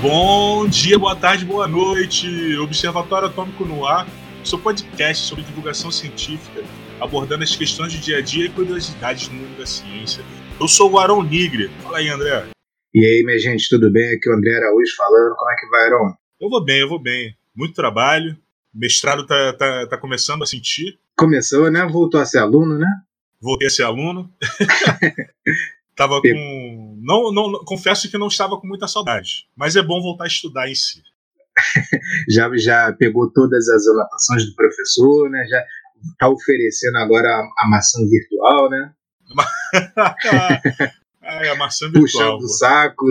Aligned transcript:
Bom 0.00 0.66
dia, 0.68 0.98
boa 0.98 1.14
tarde, 1.14 1.44
boa 1.44 1.68
noite. 1.68 2.56
Observatório 2.56 3.28
Atômico 3.28 3.64
no 3.64 3.84
Ar, 3.84 4.06
seu 4.44 4.58
podcast 4.58 5.26
sobre 5.26 5.44
divulgação 5.44 5.90
científica, 5.90 6.62
abordando 7.00 7.44
as 7.44 7.54
questões 7.54 7.92
do 7.92 8.00
dia 8.00 8.18
a 8.18 8.20
dia 8.20 8.46
e 8.46 8.48
curiosidades 8.48 9.28
no 9.28 9.34
mundo 9.34 9.58
da 9.58 9.66
ciência. 9.66 10.24
Eu 10.60 10.68
sou 10.68 10.90
o 10.92 10.98
Arão 10.98 11.22
Nigre. 11.22 11.68
Fala 11.82 11.98
aí, 11.98 12.08
André. 12.08 12.46
E 12.94 13.04
aí, 13.04 13.22
minha 13.24 13.38
gente, 13.38 13.68
tudo 13.68 13.90
bem? 13.90 14.14
Aqui 14.14 14.28
é 14.28 14.32
o 14.32 14.36
André 14.36 14.56
Araújo 14.56 14.96
falando. 14.96 15.34
Como 15.36 15.50
é 15.50 15.56
que 15.56 15.66
vai, 15.66 15.86
Arão? 15.86 16.14
Eu 16.40 16.48
vou 16.48 16.64
bem, 16.64 16.80
eu 16.80 16.88
vou 16.88 16.98
bem. 16.98 17.34
Muito 17.54 17.74
trabalho. 17.74 18.38
O 18.74 18.78
mestrado 18.78 19.26
tá, 19.26 19.52
tá, 19.52 19.86
tá 19.86 19.98
começando 19.98 20.42
a 20.42 20.46
sentir. 20.46 20.98
Começou, 21.20 21.70
né? 21.70 21.84
Voltou 21.84 22.18
a 22.18 22.24
ser 22.24 22.38
aluno, 22.38 22.78
né? 22.78 22.86
Voltei 23.42 23.66
a 23.68 23.70
ser 23.70 23.82
aluno. 23.82 24.32
Tava 25.94 26.18
com. 26.18 26.98
Não, 27.02 27.30
não, 27.30 27.62
confesso 27.66 28.10
que 28.10 28.16
não 28.16 28.28
estava 28.28 28.58
com 28.58 28.66
muita 28.66 28.88
saudade, 28.88 29.46
mas 29.54 29.76
é 29.76 29.82
bom 29.82 30.00
voltar 30.00 30.24
a 30.24 30.28
estudar 30.28 30.66
em 30.66 30.74
si. 30.74 31.02
já, 32.30 32.50
já 32.56 32.92
pegou 32.94 33.30
todas 33.30 33.68
as 33.68 33.86
anotações 33.86 34.46
do 34.46 34.54
professor, 34.54 35.28
né? 35.28 35.44
Já 35.46 35.62
está 36.10 36.26
oferecendo 36.30 36.96
agora 36.96 37.28
a, 37.28 37.66
a, 37.66 37.68
maçã 37.68 37.98
virtual, 38.08 38.70
né? 38.70 38.92
é, 41.22 41.50
a 41.50 41.54
maçã 41.54 41.84
virtual. 41.90 42.38
Puxando 42.38 42.40
o 42.44 42.48
saco. 42.48 43.06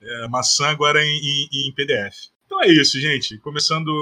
É, 0.00 0.24
a 0.24 0.28
maçã 0.30 0.68
agora 0.68 1.04
em, 1.04 1.20
em, 1.20 1.68
em 1.68 1.74
PDF. 1.74 2.30
Então 2.46 2.62
é 2.62 2.68
isso, 2.68 2.98
gente. 2.98 3.36
Começando 3.40 3.92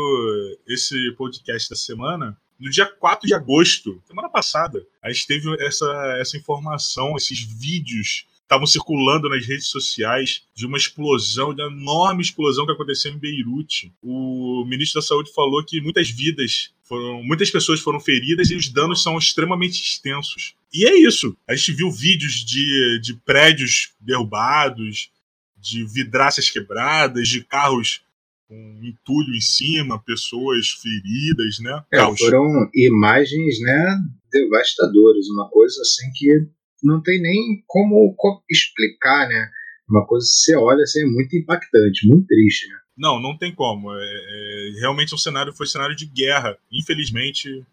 esse 0.69 1.13
podcast 1.19 1.69
da 1.69 1.75
semana, 1.75 2.39
no 2.59 2.71
dia 2.71 2.87
4 2.87 3.27
de 3.27 3.35
agosto, 3.35 4.03
semana 4.07 4.29
passada, 4.29 4.85
a 5.03 5.13
gente 5.13 5.27
teve 5.27 5.65
essa, 5.65 6.17
essa 6.19 6.37
informação, 6.37 7.17
esses 7.17 7.41
vídeos 7.41 8.27
estavam 8.43 8.67
circulando 8.67 9.29
nas 9.29 9.45
redes 9.45 9.67
sociais 9.67 10.43
de 10.55 10.67
uma 10.67 10.79
explosão, 10.79 11.53
de 11.53 11.63
uma 11.63 11.73
enorme 11.73 12.23
explosão 12.23 12.65
que 12.65 12.73
aconteceu 12.73 13.13
em 13.13 13.19
Beirute. 13.19 13.93
O 14.01 14.65
ministro 14.65 15.01
da 15.01 15.07
Saúde 15.07 15.33
falou 15.35 15.65
que 15.65 15.81
muitas 15.81 16.09
vidas 16.09 16.71
foram, 16.85 17.23
muitas 17.25 17.51
pessoas 17.51 17.81
foram 17.81 17.99
feridas 17.99 18.49
e 18.51 18.55
os 18.55 18.69
danos 18.69 19.03
são 19.03 19.19
extremamente 19.19 19.83
extensos. 19.83 20.55
E 20.73 20.87
é 20.87 20.97
isso. 20.97 21.37
A 21.49 21.57
gente 21.57 21.73
viu 21.73 21.91
vídeos 21.91 22.45
de, 22.45 23.01
de 23.03 23.15
prédios 23.15 23.93
derrubados, 24.01 25.11
de 25.59 25.85
vidraças 25.85 26.49
quebradas, 26.49 27.29
de 27.29 27.43
carros 27.43 28.03
com 28.49 28.81
entulho 28.83 29.35
em 29.35 29.41
cima, 29.41 30.03
pessoas 30.03 30.69
feridas, 30.71 31.59
né? 31.61 31.83
É, 31.93 32.17
foram 32.17 32.71
imagens, 32.75 33.61
né, 33.61 33.99
devastadoras, 34.31 35.27
uma 35.29 35.49
coisa 35.51 35.81
assim 35.81 36.11
que 36.15 36.47
não 36.83 37.03
tem 37.03 37.21
nem 37.21 37.63
como, 37.67 38.15
explicar, 38.51 39.29
né? 39.29 39.51
Uma 39.89 40.07
coisa 40.07 40.27
que 40.27 40.33
você 40.33 40.57
olha 40.57 40.83
assim, 40.83 41.03
é 41.03 41.07
muito 41.07 41.37
impactante, 41.37 42.09
muito 42.09 42.27
triste, 42.27 42.69
né? 42.69 42.77
Não, 42.97 43.21
não 43.21 43.37
tem 43.37 43.55
como. 43.55 43.93
É, 43.93 43.99
é, 44.01 44.81
realmente 44.81 45.15
o 45.15 45.19
cenário 45.19 45.53
foi 45.53 45.67
cenário 45.67 45.95
de 45.95 46.07
guerra. 46.07 46.57
Infelizmente, 46.73 47.65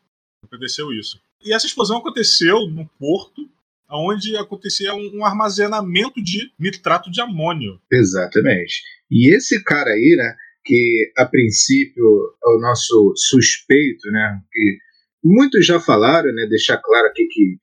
aconteceu 0.44 0.92
isso. 0.92 1.20
E 1.44 1.54
essa 1.54 1.66
explosão 1.66 1.98
aconteceu 1.98 2.68
no 2.68 2.86
porto, 3.00 3.50
onde 3.90 4.36
acontecia 4.36 4.94
um, 4.94 5.20
um 5.20 5.26
armazenamento 5.26 6.22
de 6.22 6.52
nitrato 6.60 7.10
de 7.10 7.22
amônio. 7.22 7.80
Exatamente. 7.92 8.84
E 9.10 9.34
esse 9.34 9.64
cara 9.64 9.92
aí, 9.92 10.16
né, 10.18 10.36
que 10.66 11.12
a 11.18 11.26
princípio 11.26 12.04
é 12.44 12.50
o 12.50 12.60
nosso 12.60 13.14
suspeito, 13.16 14.10
né? 14.12 14.42
Que 14.52 14.78
muitos 15.24 15.66
já 15.66 15.80
falaram, 15.80 16.34
né? 16.34 16.48
Deixar 16.48 16.78
claro 16.78 17.08
aqui 17.08 17.28
que 17.30 17.58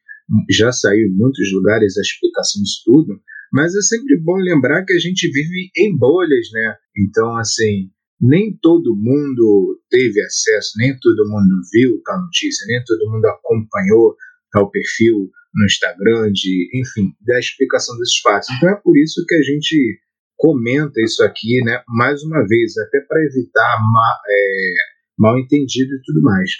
já 0.51 0.71
saiu 0.73 1.09
em 1.09 1.15
muitos 1.15 1.53
lugares 1.53 1.97
a 1.97 2.03
explicação 2.03 2.63
disso 2.63 2.83
tudo, 2.85 3.21
mas 3.53 3.75
é 3.75 3.81
sempre 3.81 4.17
bom 4.19 4.37
lembrar 4.37 4.85
que 4.85 4.93
a 4.93 4.99
gente 4.99 5.29
vive 5.31 5.71
em 5.77 5.97
bolhas, 5.97 6.49
né? 6.53 6.77
Então, 6.97 7.37
assim, 7.37 7.91
nem 8.21 8.57
todo 8.61 8.95
mundo 8.95 9.81
teve 9.89 10.23
acesso, 10.23 10.73
nem 10.77 10.97
todo 11.01 11.29
mundo 11.29 11.61
viu 11.73 12.01
tal 12.05 12.21
notícia, 12.21 12.67
nem 12.69 12.83
todo 12.85 13.11
mundo 13.11 13.25
acompanhou 13.27 14.15
tal 14.53 14.71
perfil 14.71 15.31
no 15.55 15.65
Instagram, 15.65 16.31
de, 16.33 16.69
enfim, 16.75 17.13
da 17.27 17.39
explicação 17.39 17.97
desses 17.99 18.19
fatos. 18.21 18.49
Então 18.57 18.71
é 18.71 18.77
por 18.77 18.97
isso 18.97 19.25
que 19.27 19.35
a 19.35 19.43
gente 19.43 20.01
comenta 20.41 20.99
isso 21.03 21.23
aqui, 21.23 21.63
né, 21.63 21.83
mais 21.87 22.23
uma 22.23 22.45
vez, 22.47 22.77
até 22.79 22.99
para 23.07 23.23
evitar 23.23 23.79
ma, 23.93 24.19
é, 24.27 24.73
mal 25.19 25.39
entendido 25.39 25.95
e 25.95 26.03
tudo 26.03 26.23
mais. 26.23 26.51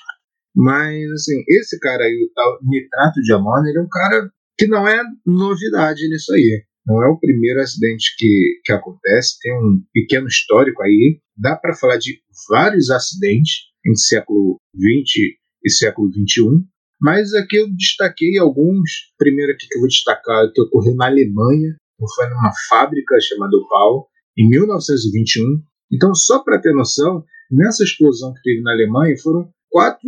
Mas, 0.55 1.11
assim, 1.13 1.43
esse 1.49 1.81
cara 1.81 2.05
aí, 2.05 2.23
o 2.23 2.33
tal 2.35 2.59
nitrato 2.63 3.21
de 3.23 3.33
amônia, 3.33 3.71
ele 3.71 3.79
é 3.79 3.83
um 3.83 3.89
cara 3.89 4.31
que 4.59 4.67
não 4.67 4.87
é 4.87 5.03
novidade 5.25 6.07
nisso 6.11 6.35
aí. 6.35 6.63
Não 6.87 7.03
é 7.03 7.09
o 7.09 7.19
primeiro 7.19 7.61
acidente 7.61 8.15
que, 8.19 8.61
que 8.65 8.73
acontece, 8.73 9.39
tem 9.41 9.55
um 9.55 9.83
pequeno 9.95 10.27
histórico 10.27 10.83
aí. 10.83 11.19
Dá 11.35 11.57
para 11.57 11.75
falar 11.75 11.97
de 11.97 12.21
vários 12.51 12.91
acidentes 12.91 13.71
em 13.87 13.95
século 13.95 14.57
XX 14.77 15.39
e 15.65 15.71
século 15.71 16.11
XXI, 16.13 16.67
mas 17.01 17.33
aqui 17.33 17.57
eu 17.57 17.71
destaquei 17.75 18.37
alguns. 18.37 18.91
Primeiro 19.17 19.53
aqui 19.53 19.67
que 19.67 19.77
eu 19.77 19.81
vou 19.81 19.89
destacar 19.89 20.53
que 20.53 20.61
ocorreu 20.61 20.95
na 20.97 21.07
Alemanha, 21.07 21.77
foi 22.09 22.29
numa 22.29 22.53
fábrica 22.69 23.17
chamada 23.21 23.57
Opal, 23.57 24.09
em 24.37 24.49
1921. 24.49 25.63
Então, 25.93 26.15
só 26.15 26.43
para 26.43 26.61
ter 26.61 26.73
noção, 26.73 27.25
nessa 27.51 27.85
explosão 27.85 28.33
que 28.35 28.43
teve 28.43 28.63
na 28.63 28.73
Alemanha 28.73 29.17
foram 29.23 29.51
4,5 29.75 29.99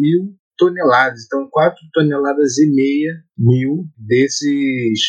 mil 0.00 0.34
toneladas. 0.56 1.24
Então, 1.26 1.48
4 1.50 1.76
toneladas 1.92 2.58
e 2.58 2.70
meia 2.74 3.22
mil 3.36 3.86
desses, 3.96 5.00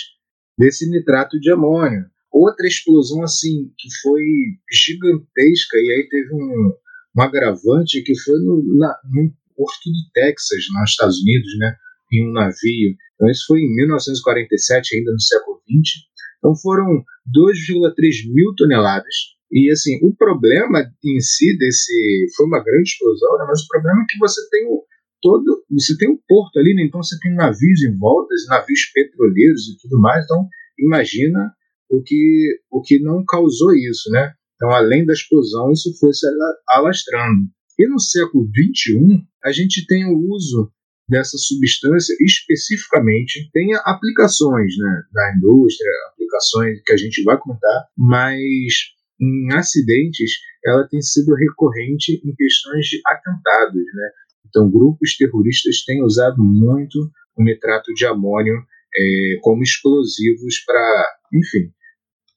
desse 0.57 0.89
nitrato 0.89 1.39
de 1.39 1.51
amônio. 1.51 2.05
Outra 2.31 2.67
explosão 2.67 3.21
assim 3.23 3.71
que 3.77 3.89
foi 4.01 4.23
gigantesca 4.71 5.77
e 5.77 5.91
aí 5.91 6.07
teve 6.09 6.33
um, 6.33 6.73
um 7.17 7.21
agravante 7.21 8.01
que 8.01 8.19
foi 8.21 8.39
no, 8.39 8.77
na, 8.77 8.97
no 9.05 9.31
porto 9.55 9.85
do 9.85 10.11
Texas, 10.13 10.65
nos 10.73 10.89
Estados 10.89 11.21
Unidos, 11.21 11.57
né? 11.59 11.75
em 12.13 12.29
um 12.29 12.31
navio. 12.31 12.95
Então, 13.23 13.31
isso 13.31 13.45
foi 13.47 13.61
em 13.61 13.73
1947, 13.73 14.97
ainda 14.97 15.13
no 15.13 15.21
século 15.21 15.61
XX. 15.63 16.03
Então, 16.37 16.53
foram 16.57 17.05
2,3 17.31 18.33
mil 18.33 18.53
toneladas. 18.57 19.15
E, 19.49 19.71
assim, 19.71 19.97
o 20.03 20.13
problema 20.13 20.83
em 21.05 21.19
si 21.21 21.57
desse. 21.57 22.27
Foi 22.35 22.45
uma 22.47 22.61
grande 22.61 22.89
explosão, 22.89 23.37
né? 23.37 23.45
mas 23.47 23.61
o 23.61 23.67
problema 23.69 24.01
é 24.01 24.05
que 24.09 24.19
você 24.19 24.41
tem 24.49 24.67
o, 24.67 24.83
todo. 25.21 25.63
Você 25.71 25.95
tem 25.95 26.09
o 26.09 26.19
porto 26.27 26.59
ali, 26.59 26.75
né? 26.75 26.83
então 26.83 27.01
você 27.01 27.17
tem 27.19 27.33
navios 27.33 27.81
em 27.83 27.97
volta, 27.97 28.35
navios 28.49 28.91
petroleiros 28.93 29.69
e 29.69 29.77
tudo 29.81 30.01
mais. 30.01 30.25
Então, 30.25 30.45
imagina 30.77 31.53
o 31.89 32.03
que, 32.03 32.59
o 32.69 32.81
que 32.81 32.99
não 32.99 33.23
causou 33.23 33.73
isso, 33.73 34.09
né? 34.11 34.33
Então, 34.55 34.69
além 34.71 35.05
da 35.05 35.13
explosão, 35.13 35.71
isso 35.71 35.97
foi 35.97 36.11
se 36.11 36.27
alastrando. 36.67 37.47
E 37.79 37.87
no 37.87 37.99
século 37.99 38.49
XXI, 38.49 39.23
a 39.45 39.51
gente 39.51 39.85
tem 39.87 40.05
o 40.05 40.17
uso 40.29 40.71
dessa 41.07 41.37
substância 41.37 42.15
especificamente 42.21 43.49
tem 43.51 43.75
aplicações 43.83 44.73
né, 44.77 45.03
da 45.11 45.35
indústria, 45.35 45.91
aplicações 46.13 46.81
que 46.85 46.93
a 46.93 46.97
gente 46.97 47.23
vai 47.23 47.37
contar, 47.37 47.87
mas 47.97 48.73
em 49.19 49.53
acidentes 49.53 50.31
ela 50.65 50.87
tem 50.87 51.01
sido 51.01 51.35
recorrente 51.35 52.21
em 52.23 52.35
questões 52.35 52.85
de 52.87 53.01
atentados. 53.05 53.83
Né? 53.93 54.09
Então, 54.47 54.71
grupos 54.71 55.17
terroristas 55.17 55.83
têm 55.83 56.03
usado 56.03 56.41
muito 56.41 57.11
o 57.35 57.43
nitrato 57.43 57.93
de 57.93 58.05
amônio 58.05 58.55
é, 58.95 59.37
como 59.41 59.63
explosivos 59.63 60.59
para, 60.65 61.07
enfim, 61.33 61.71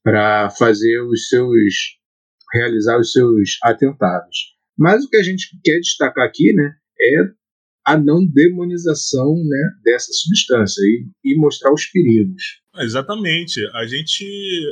para 0.03 0.50
fazer 0.50 1.00
os 1.03 1.28
seus 1.28 1.97
realizar 2.53 2.99
os 2.99 3.12
seus 3.12 3.59
atentados. 3.62 4.56
Mas 4.78 5.05
o 5.05 5.10
que 5.10 5.16
a 5.16 5.22
gente 5.22 5.49
quer 5.65 5.78
destacar 5.78 6.26
aqui, 6.26 6.53
né, 6.53 6.75
é 7.00 7.22
a 7.86 7.97
não 7.97 8.26
demonização 8.26 9.37
né, 9.37 9.70
dessa 9.84 10.12
substância 10.12 10.82
e, 10.82 11.06
e 11.25 11.38
mostrar 11.38 11.72
os 11.72 11.87
perigos. 11.87 12.61
Exatamente. 12.78 13.64
A 13.75 13.87
gente, 13.87 14.25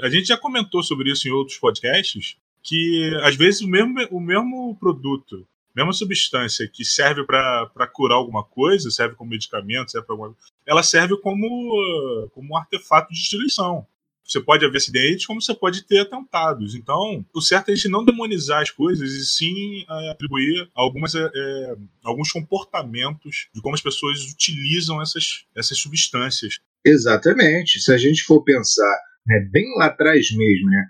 a 0.02 0.10
gente 0.10 0.26
já 0.26 0.36
comentou 0.36 0.82
sobre 0.82 1.12
isso 1.12 1.28
em 1.28 1.30
outros 1.30 1.56
podcasts, 1.58 2.36
que 2.62 3.16
às 3.22 3.36
vezes 3.36 3.60
o 3.60 3.68
mesmo, 3.68 3.94
o 4.10 4.20
mesmo 4.20 4.76
produto, 4.80 5.46
mesma 5.76 5.92
substância 5.92 6.68
que 6.72 6.84
serve 6.84 7.24
para 7.24 7.86
curar 7.92 8.16
alguma 8.16 8.42
coisa, 8.42 8.90
serve 8.90 9.14
como 9.14 9.30
medicamento, 9.30 9.92
serve 9.92 10.06
para 10.06 10.14
alguma 10.14 10.36
ela 10.66 10.82
serve 10.82 11.16
como, 11.20 12.28
como 12.32 12.52
um 12.52 12.56
artefato 12.56 13.12
de 13.12 13.20
destruição. 13.20 13.86
Você 14.26 14.40
pode 14.40 14.64
haver 14.64 14.78
acidentes, 14.78 15.26
como 15.26 15.40
você 15.40 15.54
pode 15.54 15.82
ter 15.82 16.00
atentados. 16.00 16.74
Então, 16.74 17.24
o 17.34 17.40
certo 17.40 17.68
é 17.68 17.72
a 17.72 17.74
gente 17.74 17.88
não 17.88 18.04
demonizar 18.04 18.62
as 18.62 18.70
coisas 18.70 19.12
e 19.12 19.24
sim 19.24 19.84
é, 19.88 20.10
atribuir 20.10 20.68
algumas, 20.74 21.14
é, 21.14 21.30
é, 21.34 21.76
alguns 22.02 22.32
comportamentos 22.32 23.48
de 23.54 23.60
como 23.60 23.74
as 23.74 23.82
pessoas 23.82 24.24
utilizam 24.32 25.00
essas, 25.02 25.44
essas 25.54 25.78
substâncias. 25.78 26.58
Exatamente. 26.84 27.80
Se 27.80 27.92
a 27.92 27.98
gente 27.98 28.22
for 28.24 28.42
pensar 28.42 28.98
né, 29.26 29.46
bem 29.52 29.66
lá 29.78 29.86
atrás 29.86 30.30
mesmo, 30.34 30.70
né, 30.70 30.86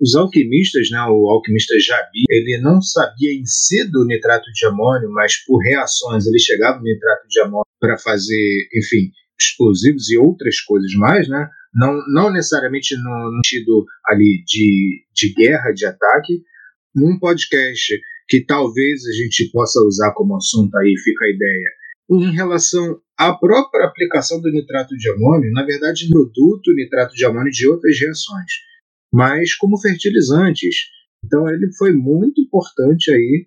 os 0.00 0.14
alquimistas, 0.14 0.88
né, 0.90 1.00
o 1.10 1.28
alquimista 1.28 1.74
Jabi, 1.78 2.24
ele 2.30 2.58
não 2.58 2.80
sabia 2.80 3.32
em 3.32 3.44
si 3.44 3.84
do 3.90 4.06
nitrato 4.06 4.50
de 4.52 4.66
amônio, 4.66 5.10
mas 5.10 5.44
por 5.44 5.58
reações 5.58 6.26
ele 6.26 6.38
chegava 6.38 6.78
no 6.78 6.84
nitrato 6.84 7.26
de 7.28 7.40
amônio 7.40 7.66
para 7.80 7.98
fazer, 7.98 8.68
enfim, 8.74 9.10
explosivos 9.38 10.10
e 10.10 10.16
outras 10.16 10.60
coisas 10.60 10.92
mais, 10.94 11.28
né? 11.28 11.48
Não, 11.74 12.02
não 12.08 12.32
necessariamente 12.32 12.96
no 12.96 13.30
sentido 13.36 13.84
ali 14.06 14.42
de, 14.46 15.04
de 15.14 15.34
guerra, 15.34 15.72
de 15.72 15.86
ataque. 15.86 16.42
Num 16.94 17.18
podcast 17.18 18.00
que 18.28 18.44
talvez 18.44 19.06
a 19.06 19.12
gente 19.12 19.50
possa 19.52 19.80
usar 19.80 20.12
como 20.14 20.36
assunto 20.36 20.76
aí, 20.76 20.94
fica 21.02 21.24
a 21.24 21.30
ideia, 21.30 21.70
em 22.10 22.34
relação 22.34 23.00
à 23.16 23.32
própria 23.32 23.86
aplicação 23.86 24.40
do 24.40 24.50
nitrato 24.50 24.96
de 24.96 25.10
amônio, 25.10 25.50
na 25.52 25.64
verdade, 25.64 26.08
produto 26.08 26.72
nitrato 26.74 27.14
de 27.14 27.24
amônio 27.24 27.50
de 27.50 27.68
outras 27.68 27.98
reações 27.98 28.52
mas 29.12 29.54
como 29.54 29.80
fertilizantes. 29.80 30.76
Então 31.24 31.48
ele 31.48 31.72
foi 31.76 31.92
muito 31.92 32.40
importante 32.40 33.10
aí 33.10 33.46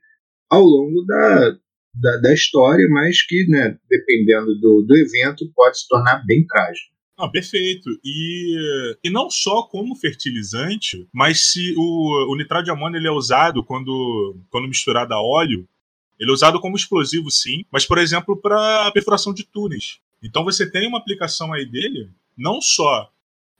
ao 0.49 0.63
longo 0.63 1.03
da, 1.05 1.51
da, 1.95 2.17
da 2.17 2.33
história, 2.33 2.87
mas 2.89 3.25
que, 3.25 3.47
né, 3.47 3.77
dependendo 3.89 4.59
do, 4.59 4.83
do 4.83 4.95
evento, 4.95 5.49
pode 5.55 5.79
se 5.79 5.87
tornar 5.87 6.23
bem 6.25 6.45
trágico. 6.45 6.91
Ah, 7.21 7.29
perfeito. 7.29 7.89
E, 8.03 8.97
e 9.03 9.09
não 9.11 9.29
só 9.29 9.61
como 9.61 9.95
fertilizante, 9.95 11.07
mas 11.13 11.51
se 11.51 11.75
o, 11.77 12.31
o 12.31 12.35
nitrato 12.35 12.65
de 12.65 12.71
amônio 12.71 12.97
ele 12.97 13.07
é 13.07 13.11
usado 13.11 13.63
quando, 13.63 14.35
quando 14.49 14.67
misturado 14.67 15.13
a 15.13 15.21
óleo, 15.21 15.67
ele 16.19 16.31
é 16.31 16.33
usado 16.33 16.59
como 16.59 16.75
explosivo, 16.75 17.29
sim, 17.29 17.63
mas, 17.71 17.85
por 17.85 17.99
exemplo, 17.99 18.35
para 18.35 18.91
perfuração 18.91 19.33
de 19.33 19.43
túneis. 19.43 19.99
Então 20.21 20.43
você 20.43 20.69
tem 20.69 20.87
uma 20.87 20.97
aplicação 20.97 21.53
aí 21.53 21.63
dele, 21.63 22.09
não 22.35 22.59
só 22.59 23.11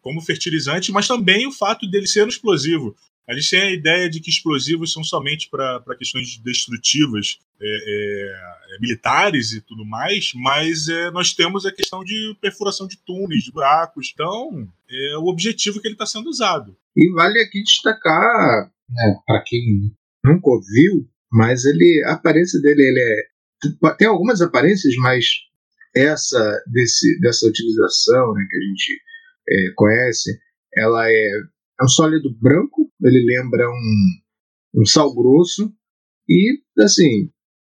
como 0.02 0.22
fertilizante, 0.22 0.92
mas 0.92 1.08
também 1.08 1.46
o 1.46 1.52
fato 1.52 1.88
dele 1.88 2.08
ser 2.08 2.26
um 2.26 2.30
explosivo. 2.30 2.96
A 3.30 3.34
gente 3.34 3.50
tem 3.50 3.62
a 3.62 3.72
ideia 3.72 4.10
de 4.10 4.20
que 4.20 4.30
explosivos 4.30 4.92
são 4.92 5.04
somente 5.04 5.50
para 5.50 5.96
questões 5.98 6.38
destrutivas 6.38 7.40
é, 7.62 7.66
é, 7.66 8.76
é, 8.76 8.80
militares 8.80 9.54
e 9.54 9.62
tudo 9.62 9.86
mais, 9.86 10.32
mas 10.36 10.88
é, 10.88 11.12
nós 11.12 11.34
temos 11.34 11.66
a 11.66 11.72
questão 11.72 12.04
de 12.04 12.36
perfuração 12.42 12.88
de 12.88 12.98
túneis, 12.98 13.44
de 13.44 13.52
buracos. 13.52 14.12
Então, 14.14 14.68
é 14.90 15.18
o 15.18 15.28
objetivo 15.28 15.80
que 15.80 15.88
ele 15.88 15.96
está 15.96 16.06
sendo 16.06 16.30
usado. 16.30 16.76
E 16.96 17.12
vale 17.14 17.40
aqui 17.40 17.62
destacar, 17.64 18.72
né, 18.90 19.16
para 19.26 19.44
quem 19.46 19.92
nunca 20.26 20.50
ouviu, 20.50 21.08
mas 21.32 21.64
ele, 21.64 22.04
a 22.08 22.14
aparência 22.14 22.60
dele 22.62 22.82
ele 22.82 23.00
é, 23.00 23.96
tem 23.98 24.08
algumas 24.08 24.42
aparências, 24.42 24.94
mas 24.98 25.26
essa 25.96 26.64
desse, 26.68 27.20
dessa 27.20 27.46
utilização 27.48 28.34
né, 28.34 28.46
que 28.50 28.58
a 28.58 28.62
gente 28.62 29.02
é, 29.50 29.74
conhece, 29.76 30.40
ela 30.76 31.10
é, 31.10 31.30
é 31.82 31.86
um 31.86 31.88
sólido 31.88 32.34
branco, 32.40 32.92
ele 33.04 33.26
lembra 33.26 33.68
um, 33.70 34.82
um 34.82 34.86
sal 34.86 35.14
grosso 35.14 35.74
e, 36.30 36.60
assim, 36.80 37.30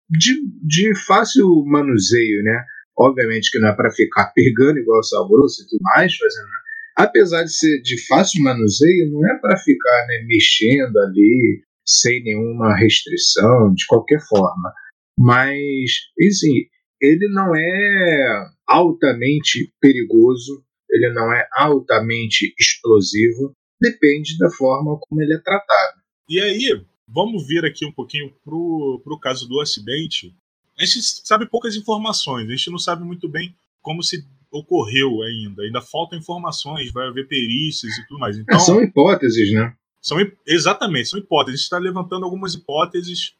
de, 0.10 0.34
de 0.64 0.96
fácil 1.06 1.64
manuseio, 1.66 2.44
né? 2.44 2.64
Obviamente 2.98 3.52
que 3.52 3.60
não 3.60 3.70
é 3.70 3.76
para 3.76 3.92
ficar 3.92 4.32
pegando 4.36 4.80
igual 4.80 5.04
sal 5.04 5.28
grosso 5.28 5.62
e 5.62 5.68
tudo 5.68 5.82
mais, 5.96 6.16
fazendo. 6.16 6.48
Apesar 6.96 7.44
de 7.44 7.56
ser 7.56 7.82
de 7.82 8.08
fácil 8.08 8.44
manuseio, 8.44 9.12
não 9.12 9.30
é 9.30 9.40
para 9.40 9.58
ficar 9.58 10.08
né, 10.08 10.26
mexendo 10.26 10.98
ali 10.98 11.64
sem 11.86 12.24
nenhuma 12.24 12.76
restrição, 12.76 13.74
de 13.74 13.86
qualquer 13.86 14.20
forma. 14.28 14.74
Mas, 15.20 15.92
assim, 16.20 16.66
ele 17.00 17.28
não 17.30 17.56
é 17.56 18.50
altamente 18.68 19.72
perigoso 19.80 20.66
ele 20.90 21.14
não 21.14 21.32
é 21.34 21.48
altamente 21.58 22.54
explosivo, 22.58 23.54
depende 23.80 24.38
da 24.38 24.50
forma 24.50 24.98
como 25.00 25.22
ele 25.22 25.34
é 25.34 25.40
tratado. 25.40 26.02
E 26.30 26.40
aí, 26.40 26.84
vamos 27.08 27.48
vir 27.48 27.64
aqui 27.66 27.86
um 27.86 27.92
pouquinho 27.92 28.34
pro, 28.44 29.02
pro 29.04 29.20
caso 29.20 29.48
do 29.48 29.60
acidente. 29.62 30.36
A 30.80 30.86
gente 30.86 31.02
sabe 31.02 31.48
poucas 31.48 31.76
informações, 31.76 32.48
a 32.48 32.56
gente 32.56 32.70
não 32.70 32.78
sabe 32.78 33.04
muito 33.04 33.28
bem 33.28 33.56
como 33.82 34.04
se 34.04 34.26
ocorreu 34.52 35.22
ainda. 35.24 35.64
Ainda 35.64 35.82
faltam 35.82 36.20
informações, 36.20 36.92
vai 36.92 37.08
haver 37.08 37.28
perícias 37.28 37.94
e 37.98 38.08
tudo 38.08 38.20
mais. 38.20 38.38
Então, 38.38 38.58
é, 38.58 38.60
são 38.60 38.82
hipóteses, 38.82 39.52
né? 39.54 39.74
São, 40.02 40.18
exatamente, 40.46 41.10
são 41.10 41.20
hipóteses. 41.20 41.54
A 41.54 41.58
gente 41.58 41.64
está 41.64 41.78
levantando 41.78 42.26
algumas 42.26 42.54
hipóteses 42.54 43.34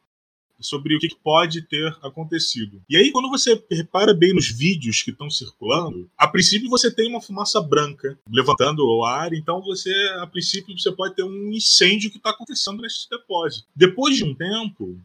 sobre 0.60 0.96
o 0.96 1.00
que 1.00 1.10
pode 1.24 1.62
ter 1.62 1.88
acontecido. 2.02 2.82
E 2.90 2.98
aí, 2.98 3.12
quando 3.12 3.30
você 3.30 3.62
repara 3.72 4.14
bem 4.14 4.34
nos 4.34 4.50
vídeos 4.50 5.02
que 5.02 5.12
estão 5.12 5.30
circulando, 5.30 6.10
a 6.18 6.28
princípio 6.28 6.70
você 6.70 6.94
tem 6.94 7.10
uma 7.10 7.22
fumaça 7.22 7.62
branca 7.62 8.18
levantando 8.30 8.86
o 8.86 9.06
ar, 9.06 9.34
então 9.34 9.62
você, 9.62 9.92
a 10.20 10.28
princípio, 10.28 10.78
você 10.78 10.92
pode 10.92 11.16
ter 11.16 11.24
um 11.24 11.52
incêndio 11.52 12.10
que 12.10 12.18
está 12.18 12.32
acontecendo 12.32 12.82
nesse 12.82 13.10
depósito. 13.10 13.68
Depois 13.76 14.16
de 14.16 14.24
um 14.24 14.34
tempo, 14.34 15.00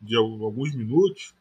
de 0.00 0.16
alguns 0.16 0.74
minutos, 0.74 1.34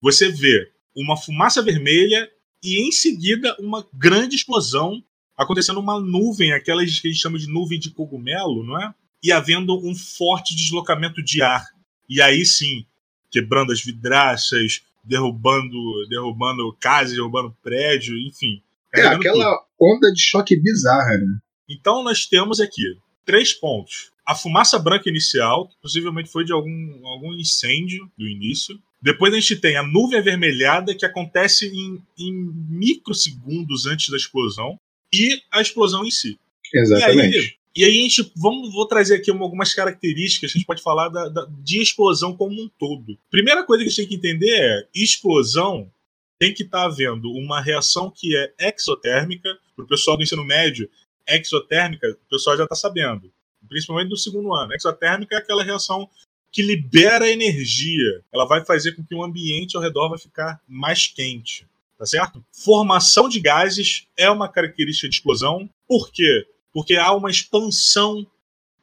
você 0.00 0.30
vê 0.30 0.70
uma 0.94 1.16
fumaça 1.16 1.62
vermelha 1.62 2.30
e 2.62 2.86
em 2.86 2.92
seguida 2.92 3.56
uma 3.58 3.86
grande 3.92 4.36
explosão 4.36 5.02
acontecendo 5.36 5.80
uma 5.80 6.00
nuvem, 6.00 6.52
aquelas 6.52 7.00
que 7.00 7.08
a 7.08 7.10
gente 7.10 7.20
chama 7.20 7.38
de 7.38 7.48
nuvem 7.48 7.78
de 7.78 7.90
cogumelo, 7.90 8.64
não 8.64 8.80
é? 8.80 8.94
E 9.22 9.32
havendo 9.32 9.76
um 9.84 9.94
forte 9.94 10.54
deslocamento 10.54 11.22
de 11.22 11.42
ar 11.42 11.73
e 12.08 12.20
aí 12.20 12.44
sim, 12.44 12.84
quebrando 13.30 13.72
as 13.72 13.82
vidraças, 13.82 14.82
derrubando, 15.02 16.06
derrubando 16.08 16.72
casas, 16.80 17.14
derrubando 17.14 17.56
prédio, 17.62 18.16
enfim. 18.18 18.62
É 18.94 19.06
aquela 19.06 19.56
tudo. 19.56 19.66
onda 19.80 20.12
de 20.12 20.20
choque 20.20 20.56
bizarra, 20.56 21.18
né? 21.18 21.38
Então 21.68 22.02
nós 22.02 22.26
temos 22.26 22.60
aqui 22.60 22.96
três 23.24 23.52
pontos. 23.52 24.12
A 24.26 24.34
fumaça 24.34 24.78
branca 24.78 25.08
inicial, 25.08 25.68
que 25.68 25.76
possivelmente 25.82 26.30
foi 26.30 26.44
de 26.44 26.52
algum, 26.52 27.06
algum 27.06 27.34
incêndio 27.34 28.10
do 28.16 28.26
início. 28.26 28.78
Depois 29.02 29.32
a 29.34 29.36
gente 29.38 29.56
tem 29.56 29.76
a 29.76 29.82
nuvem 29.82 30.18
avermelhada, 30.18 30.94
que 30.94 31.04
acontece 31.04 31.66
em, 31.66 32.02
em 32.18 32.32
microsegundos 32.70 33.84
antes 33.86 34.08
da 34.08 34.16
explosão. 34.16 34.78
E 35.12 35.42
a 35.52 35.60
explosão 35.60 36.04
em 36.04 36.10
si. 36.10 36.38
Exatamente. 36.72 37.36
E 37.36 37.38
aí, 37.38 37.52
e 37.76 37.84
aí 37.84 37.98
a 37.98 38.02
gente 38.02 38.32
vamos 38.36 38.72
vou 38.72 38.86
trazer 38.86 39.16
aqui 39.16 39.30
algumas 39.30 39.74
características 39.74 40.52
que 40.52 40.56
a 40.56 40.58
gente 40.58 40.66
pode 40.66 40.82
falar 40.82 41.08
da, 41.08 41.28
da, 41.28 41.46
de 41.62 41.82
explosão 41.82 42.36
como 42.36 42.62
um 42.62 42.68
todo. 42.78 43.18
Primeira 43.30 43.64
coisa 43.64 43.82
que 43.82 43.88
a 43.88 43.90
gente 43.90 44.00
tem 44.02 44.08
que 44.08 44.14
entender 44.14 44.54
é 44.54 44.88
explosão 44.94 45.90
tem 46.38 46.52
que 46.52 46.62
estar 46.62 46.80
tá 46.80 46.84
havendo 46.84 47.30
uma 47.32 47.60
reação 47.60 48.10
que 48.10 48.36
é 48.36 48.52
exotérmica. 48.68 49.48
Para 49.74 49.84
o 49.84 49.88
pessoal 49.88 50.16
do 50.16 50.22
ensino 50.22 50.44
médio, 50.44 50.88
exotérmica, 51.26 52.10
o 52.10 52.30
pessoal 52.30 52.56
já 52.56 52.64
está 52.64 52.76
sabendo, 52.76 53.32
principalmente 53.68 54.10
no 54.10 54.16
segundo 54.16 54.54
ano. 54.54 54.72
Exotérmica 54.72 55.34
é 55.34 55.38
aquela 55.38 55.64
reação 55.64 56.08
que 56.52 56.62
libera 56.62 57.28
energia. 57.28 58.22
Ela 58.32 58.44
vai 58.44 58.64
fazer 58.64 58.92
com 58.92 59.04
que 59.04 59.14
o 59.14 59.24
ambiente 59.24 59.76
ao 59.76 59.82
redor 59.82 60.08
vai 60.08 60.18
ficar 60.18 60.60
mais 60.68 61.08
quente. 61.08 61.66
Tá 61.98 62.06
certo? 62.06 62.44
Formação 62.52 63.28
de 63.28 63.40
gases 63.40 64.06
é 64.16 64.30
uma 64.30 64.48
característica 64.48 65.08
de 65.08 65.16
explosão. 65.16 65.68
Por 65.88 66.10
quê? 66.12 66.46
Porque 66.74 66.96
há 66.96 67.12
uma 67.14 67.30
expansão 67.30 68.26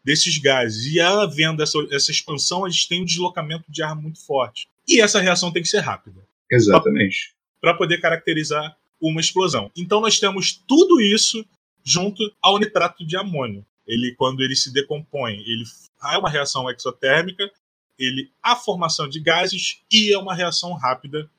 desses 0.03 0.37
gases. 0.37 0.85
E 0.85 0.99
havendo 0.99 1.61
essa, 1.61 1.77
essa 1.91 2.09
expansão, 2.09 2.63
a 2.63 2.69
gente 2.69 2.87
tem 2.87 3.01
um 3.01 3.05
deslocamento 3.05 3.69
de 3.69 3.83
ar 3.83 3.95
muito 3.95 4.25
forte. 4.25 4.67
E 4.87 5.01
essa 5.01 5.19
reação 5.19 5.51
tem 5.51 5.61
que 5.61 5.67
ser 5.67 5.79
rápida. 5.79 6.25
Exatamente. 6.49 7.35
Para 7.59 7.73
poder 7.73 7.99
caracterizar 7.99 8.75
uma 8.99 9.19
explosão. 9.19 9.69
Então 9.75 9.99
nós 9.99 10.19
temos 10.19 10.53
tudo 10.67 11.01
isso 11.01 11.45
junto 11.83 12.33
ao 12.41 12.57
nitrato 12.57 13.05
de 13.05 13.17
amônio. 13.17 13.65
Ele, 13.85 14.15
quando 14.15 14.41
ele 14.41 14.55
se 14.55 14.71
decompõe, 14.71 15.33
ele 15.33 15.63
há 15.99 16.17
uma 16.17 16.29
reação 16.29 16.69
exotérmica, 16.69 17.51
ele 17.99 18.31
há 18.41 18.55
formação 18.55 19.09
de 19.09 19.19
gases 19.19 19.81
e 19.91 20.13
é 20.13 20.17
uma 20.17 20.33
reação 20.33 20.73
rápida 20.73 21.29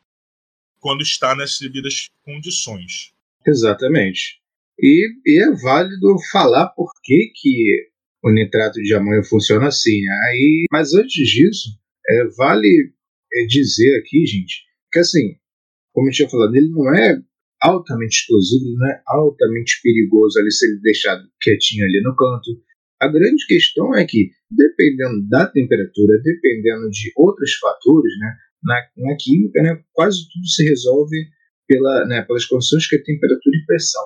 quando 0.81 1.03
está 1.03 1.35
nas 1.35 1.59
devidas 1.59 2.11
condições. 2.25 3.13
Exatamente. 3.47 4.42
E, 4.81 5.09
e 5.27 5.43
é 5.43 5.51
válido 5.53 6.17
falar 6.31 6.69
por 6.69 6.91
que, 7.03 7.31
que 7.35 7.93
o 8.25 8.31
nitrato 8.31 8.81
de 8.81 8.95
amônio 8.95 9.25
funciona 9.25 9.69
assim. 9.69 10.01
Né? 10.01 10.21
Aí, 10.29 10.65
mas 10.71 10.95
antes 10.95 11.29
disso, 11.29 11.69
é, 12.09 12.25
vale 12.37 12.93
é, 13.35 13.47
dizer 13.47 13.99
aqui, 13.99 14.25
gente, 14.27 14.63
que 14.93 14.99
assim, 14.99 15.37
como 15.93 16.09
eu 16.09 16.13
tinha 16.13 16.29
falado, 16.29 16.55
ele 16.55 16.69
não 16.69 16.95
é 16.95 17.19
altamente 17.61 18.21
explosivo, 18.21 18.77
não 18.77 18.87
é 18.89 19.03
altamente 19.07 19.81
perigoso 19.83 20.39
ali 20.39 20.51
se 20.51 20.67
ele 20.67 20.81
deixado 20.81 21.23
quietinho 21.41 21.85
ali 21.85 22.03
no 22.03 22.17
canto. 22.17 22.51
A 23.01 23.09
grande 23.09 23.47
questão 23.47 23.95
é 23.95 24.05
que, 24.05 24.31
dependendo 24.51 25.29
da 25.29 25.47
temperatura, 25.47 26.21
dependendo 26.23 26.89
de 26.91 27.13
outros 27.17 27.55
fatores, 27.55 28.13
né, 28.19 28.35
na, 28.63 28.75
na 28.97 29.17
química, 29.17 29.63
né, 29.63 29.83
quase 29.93 30.29
tudo 30.33 30.47
se 30.47 30.65
resolve 30.65 31.17
pela, 31.67 32.07
né, 32.07 32.23
pelas 32.23 32.45
condições 32.47 32.87
que 32.87 32.97
é 32.97 33.03
temperatura 33.03 33.57
e 33.57 33.67
pressão. 33.67 34.03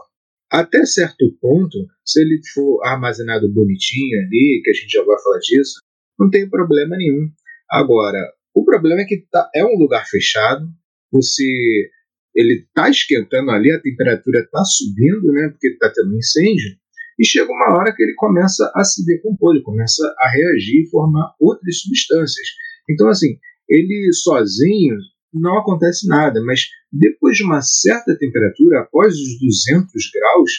Até 0.51 0.85
certo 0.87 1.37
ponto, 1.41 1.77
se 2.05 2.21
ele 2.21 2.41
for 2.55 2.81
armazenado 2.85 3.53
bonitinho 3.53 4.21
ali, 4.21 4.61
que 4.63 4.71
a 4.71 4.75
gente 4.75 4.91
já 4.91 5.03
vai 5.05 5.21
falar 5.21 5.39
disso, 5.41 5.81
não 6.19 6.31
tem 6.31 6.49
problema 6.49 6.97
nenhum. 6.97 7.29
Agora, 7.71 8.19
o 8.55 8.65
problema 8.65 9.03
é 9.03 9.05
que 9.05 9.27
tá, 9.31 9.51
é 9.55 9.65
um 9.65 9.77
lugar 9.77 10.07
fechado, 10.07 10.67
você 11.13 11.91
ele 12.35 12.67
está 12.69 12.91
esquentando 12.91 13.51
ali, 13.51 13.73
a 13.73 13.81
temperatura 13.81 14.41
está 14.41 14.63
subindo, 14.63 15.33
né, 15.33 15.49
porque 15.49 15.69
está 15.69 15.91
tendo 15.91 16.13
um 16.13 16.19
incêndio, 16.19 16.77
e 17.19 17.25
chega 17.25 17.51
uma 17.51 17.75
hora 17.75 17.95
que 17.95 18.03
ele 18.03 18.15
começa 18.15 18.71
a 18.75 18.85
se 18.85 19.05
decompor, 19.07 19.55
ele 19.55 19.65
começa 19.65 20.03
a 20.19 20.29
reagir 20.29 20.83
e 20.83 20.91
formar 20.91 21.35
outras 21.41 21.81
substâncias. 21.81 22.47
Então, 22.91 23.09
assim, 23.09 23.39
ele 23.67 24.13
sozinho 24.13 24.97
não 25.41 25.59
acontece 25.59 26.07
nada, 26.09 26.43
mas 26.43 26.67
depois 26.93 27.37
de 27.37 27.45
uma 27.45 27.61
certa 27.63 28.17
temperatura, 28.19 28.81
após 28.81 29.15
os 29.15 29.39
200 29.41 29.93
graus, 30.13 30.51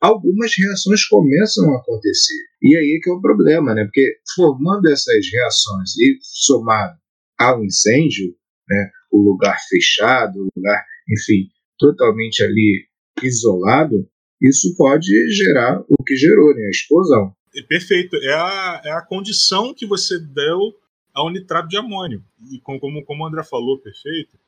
algumas 0.00 0.52
reações 0.56 1.04
começam 1.06 1.72
a 1.72 1.78
acontecer. 1.78 2.42
E 2.62 2.76
aí 2.76 2.98
é 2.98 3.02
que 3.02 3.10
é 3.10 3.12
o 3.12 3.20
problema, 3.20 3.74
né? 3.74 3.84
Porque 3.84 4.16
formando 4.34 4.88
essas 4.88 5.26
reações 5.32 5.96
e 5.98 6.18
somado 6.22 6.96
ao 7.38 7.64
incêndio, 7.64 8.34
né, 8.68 8.90
o 9.12 9.18
lugar 9.18 9.56
fechado, 9.68 10.38
o 10.38 10.48
lugar, 10.56 10.84
enfim, 11.08 11.48
totalmente 11.78 12.42
ali 12.42 12.86
isolado, 13.22 14.08
isso 14.40 14.74
pode 14.76 15.10
gerar 15.34 15.80
o 15.88 16.02
que 16.04 16.16
gerou, 16.16 16.54
né, 16.54 16.66
a 16.66 16.70
explosão. 16.70 17.34
Perfeito. 17.68 18.16
É 18.16 18.34
a, 18.34 18.82
é 18.84 18.90
a 18.92 19.02
condição 19.02 19.72
que 19.74 19.86
você 19.86 20.18
deu 20.18 20.74
ao 21.16 21.30
nitrato 21.30 21.66
de 21.66 21.78
amônio. 21.78 22.22
E 22.52 22.60
como, 22.60 22.78
como, 22.78 23.02
como 23.02 23.24
o 23.24 23.26
André 23.26 23.42
falou, 23.42 23.78
perfeito. 23.78 24.38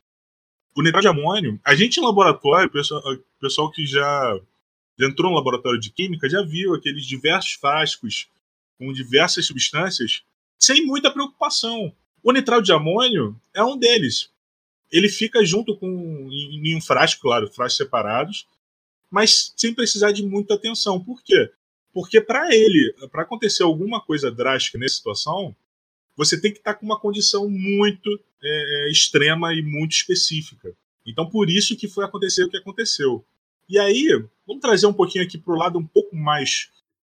O 0.76 0.82
nitrato 0.82 1.02
de 1.02 1.08
amônio, 1.08 1.58
a 1.64 1.74
gente 1.74 1.98
em 1.98 2.04
laboratório, 2.04 2.70
pessoal, 2.70 3.02
pessoal 3.40 3.70
que 3.70 3.86
já, 3.86 4.38
já 4.98 5.06
entrou 5.06 5.30
no 5.30 5.36
laboratório 5.36 5.80
de 5.80 5.90
química, 5.90 6.28
já 6.28 6.42
viu 6.42 6.74
aqueles 6.74 7.06
diversos 7.06 7.54
frascos 7.54 8.28
com 8.78 8.92
diversas 8.92 9.46
substâncias 9.46 10.22
sem 10.58 10.84
muita 10.84 11.10
preocupação. 11.10 11.90
O 12.22 12.32
nitrato 12.32 12.62
de 12.62 12.72
amônio 12.72 13.34
é 13.54 13.64
um 13.64 13.78
deles. 13.78 14.30
Ele 14.92 15.08
fica 15.08 15.42
junto 15.44 15.74
com 15.74 15.88
em, 16.30 16.68
em 16.68 16.76
um 16.76 16.80
frasco, 16.82 17.22
claro, 17.22 17.50
frascos 17.50 17.78
separados, 17.78 18.46
mas 19.10 19.54
sem 19.56 19.72
precisar 19.72 20.12
de 20.12 20.22
muita 20.22 20.54
atenção. 20.54 21.02
Por 21.02 21.22
quê? 21.22 21.50
Porque 21.94 22.20
para 22.20 22.54
ele, 22.54 22.94
para 23.10 23.22
acontecer 23.22 23.62
alguma 23.62 24.00
coisa 24.02 24.30
drástica 24.30 24.78
nessa 24.78 24.96
situação, 24.96 25.56
você 26.18 26.38
tem 26.38 26.50
que 26.50 26.58
estar 26.58 26.74
tá 26.74 26.80
com 26.80 26.84
uma 26.84 26.98
condição 26.98 27.48
muito 27.48 28.10
é, 28.42 28.48
é, 28.88 28.90
extrema 28.90 29.54
e 29.54 29.62
muito 29.62 29.92
específica. 29.92 30.74
Então, 31.06 31.30
por 31.30 31.48
isso 31.48 31.76
que 31.76 31.86
foi 31.86 32.04
acontecer 32.04 32.42
o 32.42 32.50
que 32.50 32.56
aconteceu. 32.56 33.24
E 33.68 33.78
aí, 33.78 34.08
vamos 34.44 34.60
trazer 34.60 34.86
um 34.86 34.92
pouquinho 34.92 35.22
aqui 35.22 35.38
para 35.38 35.54
o 35.54 35.56
lado 35.56 35.78
um 35.78 35.86
pouco 35.86 36.16
mais, 36.16 36.70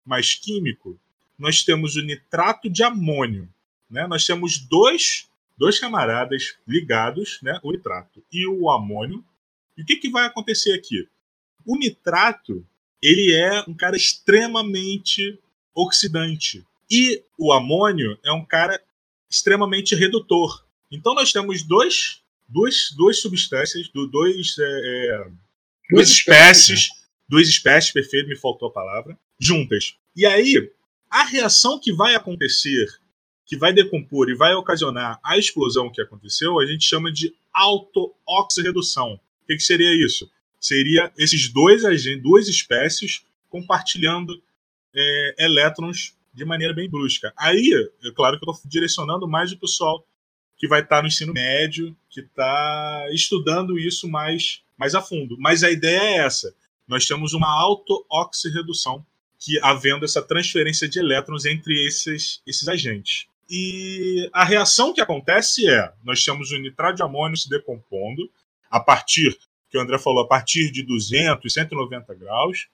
mais 0.04 0.34
químico. 0.34 1.00
Nós 1.38 1.64
temos 1.64 1.96
o 1.96 2.02
nitrato 2.02 2.68
de 2.68 2.82
amônio. 2.82 3.48
Né? 3.88 4.06
Nós 4.06 4.26
temos 4.26 4.58
dois, 4.58 5.30
dois 5.56 5.78
camaradas 5.78 6.58
ligados, 6.68 7.40
né? 7.42 7.58
o 7.62 7.72
nitrato 7.72 8.22
e 8.30 8.46
o 8.46 8.68
amônio. 8.68 9.24
E 9.78 9.82
o 9.82 9.86
que, 9.86 9.96
que 9.96 10.10
vai 10.10 10.26
acontecer 10.26 10.74
aqui? 10.74 11.08
O 11.64 11.78
nitrato, 11.78 12.66
ele 13.02 13.32
é 13.32 13.64
um 13.66 13.72
cara 13.72 13.96
extremamente 13.96 15.38
oxidante. 15.74 16.66
E 16.90 17.22
o 17.38 17.50
amônio 17.50 18.18
é 18.22 18.30
um 18.30 18.44
cara 18.44 18.78
extremamente 19.30 19.94
redutor. 19.94 20.64
Então 20.90 21.14
nós 21.14 21.32
temos 21.32 21.62
dois, 21.62 22.20
duas, 22.48 22.90
duas 22.96 23.20
substâncias, 23.20 23.88
dois, 24.10 24.56
é, 24.58 24.62
é, 24.62 25.30
duas 25.90 26.08
espécies, 26.08 26.88
duas 27.28 27.48
espécies, 27.48 27.92
perfeito, 27.92 28.28
me 28.28 28.36
faltou 28.36 28.68
a 28.68 28.72
palavra, 28.72 29.18
juntas. 29.38 29.94
E 30.16 30.26
aí, 30.26 30.70
a 31.08 31.24
reação 31.24 31.78
que 31.78 31.92
vai 31.92 32.14
acontecer, 32.14 32.86
que 33.46 33.56
vai 33.56 33.72
decompor 33.72 34.28
e 34.28 34.34
vai 34.34 34.54
ocasionar 34.54 35.20
a 35.24 35.38
explosão 35.38 35.90
que 35.90 36.00
aconteceu, 36.00 36.58
a 36.58 36.66
gente 36.66 36.84
chama 36.84 37.12
de 37.12 37.34
auto-oxirredução. 37.52 39.14
O 39.14 39.46
que, 39.46 39.56
que 39.56 39.62
seria 39.62 39.94
isso? 40.04 40.30
seria 40.60 41.10
esses 41.16 41.48
dois 41.48 41.84
agentes, 41.84 42.22
duas 42.22 42.46
espécies 42.46 43.24
compartilhando 43.48 44.40
é, 44.94 45.44
elétrons 45.44 46.14
de 46.32 46.44
maneira 46.44 46.74
bem 46.74 46.88
brusca. 46.88 47.32
Aí, 47.36 47.70
é 48.04 48.10
claro 48.12 48.38
que 48.38 48.48
eu 48.48 48.52
estou 48.52 48.70
direcionando 48.70 49.28
mais 49.28 49.52
o 49.52 49.58
pessoal 49.58 50.04
que 50.56 50.68
vai 50.68 50.80
estar 50.80 50.96
tá 50.96 51.02
no 51.02 51.08
ensino 51.08 51.32
médio, 51.32 51.96
que 52.08 52.20
está 52.20 53.06
estudando 53.12 53.78
isso 53.78 54.08
mais, 54.08 54.62
mais 54.76 54.94
a 54.94 55.00
fundo. 55.00 55.36
Mas 55.38 55.64
a 55.64 55.70
ideia 55.70 56.00
é 56.00 56.16
essa. 56.18 56.54
Nós 56.86 57.06
temos 57.06 57.32
uma 57.32 57.48
auto-oxirredução, 57.48 59.04
que 59.38 59.58
havendo 59.62 60.04
essa 60.04 60.20
transferência 60.20 60.86
de 60.86 60.98
elétrons 60.98 61.46
entre 61.46 61.86
esses, 61.86 62.42
esses 62.46 62.68
agentes. 62.68 63.26
E 63.48 64.28
a 64.32 64.44
reação 64.44 64.92
que 64.92 65.00
acontece 65.00 65.68
é: 65.68 65.92
nós 66.04 66.22
temos 66.22 66.52
o 66.52 66.58
nitrato 66.58 66.96
de 66.96 67.02
amônio 67.02 67.36
se 67.36 67.48
decompondo 67.48 68.30
a 68.70 68.78
partir 68.78 69.36
que 69.70 69.78
o 69.78 69.80
André 69.80 69.98
falou, 69.98 70.24
a 70.24 70.28
partir 70.28 70.70
de 70.70 70.82
200 70.82 71.52
190 71.52 72.14
graus, 72.14 72.68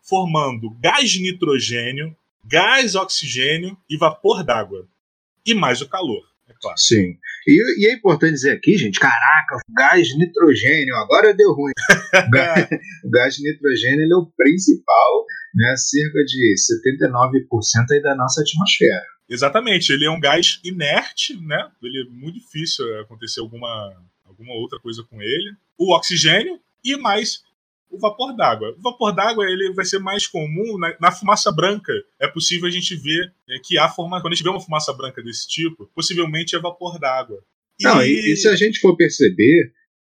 formando 0.00 0.70
gás 0.80 1.14
nitrogênio, 1.18 2.16
gás 2.44 2.94
oxigênio 2.94 3.76
e 3.88 3.96
vapor 3.96 4.44
d'água. 4.44 4.88
E 5.44 5.54
mais 5.54 5.80
o 5.80 5.88
calor, 5.88 6.22
é 6.48 6.52
claro. 6.60 6.78
Sim. 6.78 7.16
E, 7.46 7.84
e, 7.84 7.86
é 7.86 7.94
importante 7.94 8.34
dizer 8.34 8.52
aqui, 8.52 8.76
gente, 8.76 9.00
caraca, 9.00 9.58
gás 9.70 10.16
nitrogênio, 10.16 10.94
agora 10.96 11.34
deu 11.34 11.52
ruim. 11.52 11.72
o 13.04 13.10
gás 13.10 13.38
nitrogênio 13.40 14.04
é 14.04 14.16
o 14.16 14.30
principal, 14.36 15.26
né, 15.54 15.74
cerca 15.76 16.24
de 16.24 16.54
79% 16.94 17.90
aí 17.90 18.00
da 18.00 18.14
nossa 18.14 18.40
atmosfera. 18.40 19.04
Exatamente, 19.28 19.92
ele 19.92 20.04
é 20.04 20.10
um 20.10 20.20
gás 20.20 20.60
inerte, 20.62 21.40
né? 21.40 21.70
Ele 21.82 22.02
é 22.02 22.04
muito 22.04 22.38
difícil 22.38 22.84
acontecer 23.00 23.40
alguma 23.40 23.96
alguma 24.24 24.54
outra 24.54 24.78
coisa 24.80 25.02
com 25.04 25.22
ele, 25.22 25.54
o 25.78 25.94
oxigênio 25.94 26.58
e 26.84 26.96
mais 26.96 27.42
o 27.92 27.98
vapor 27.98 28.34
d'água. 28.34 28.74
O 28.78 28.82
vapor 28.82 29.14
d'água 29.14 29.44
ele 29.44 29.72
vai 29.74 29.84
ser 29.84 29.98
mais 29.98 30.26
comum 30.26 30.78
na, 30.78 30.96
na, 30.98 31.12
fumaça 31.12 31.52
branca. 31.52 31.92
É 32.20 32.26
possível 32.26 32.66
a 32.66 32.70
gente 32.70 32.96
ver 32.96 33.32
é, 33.48 33.58
que 33.62 33.78
há 33.78 33.88
forma, 33.88 34.20
quando 34.20 34.32
a 34.32 34.36
gente 34.36 34.44
vê 34.44 34.50
uma 34.50 34.60
fumaça 34.60 34.92
branca 34.94 35.22
desse 35.22 35.46
tipo, 35.46 35.86
possivelmente 35.94 36.56
é 36.56 36.58
vapor 36.58 36.98
d'água. 36.98 37.38
E... 37.78 37.84
Não, 37.84 38.02
e, 38.02 38.32
e, 38.32 38.36
se 38.36 38.48
a 38.48 38.56
gente 38.56 38.80
for 38.80 38.96
perceber, 38.96 39.72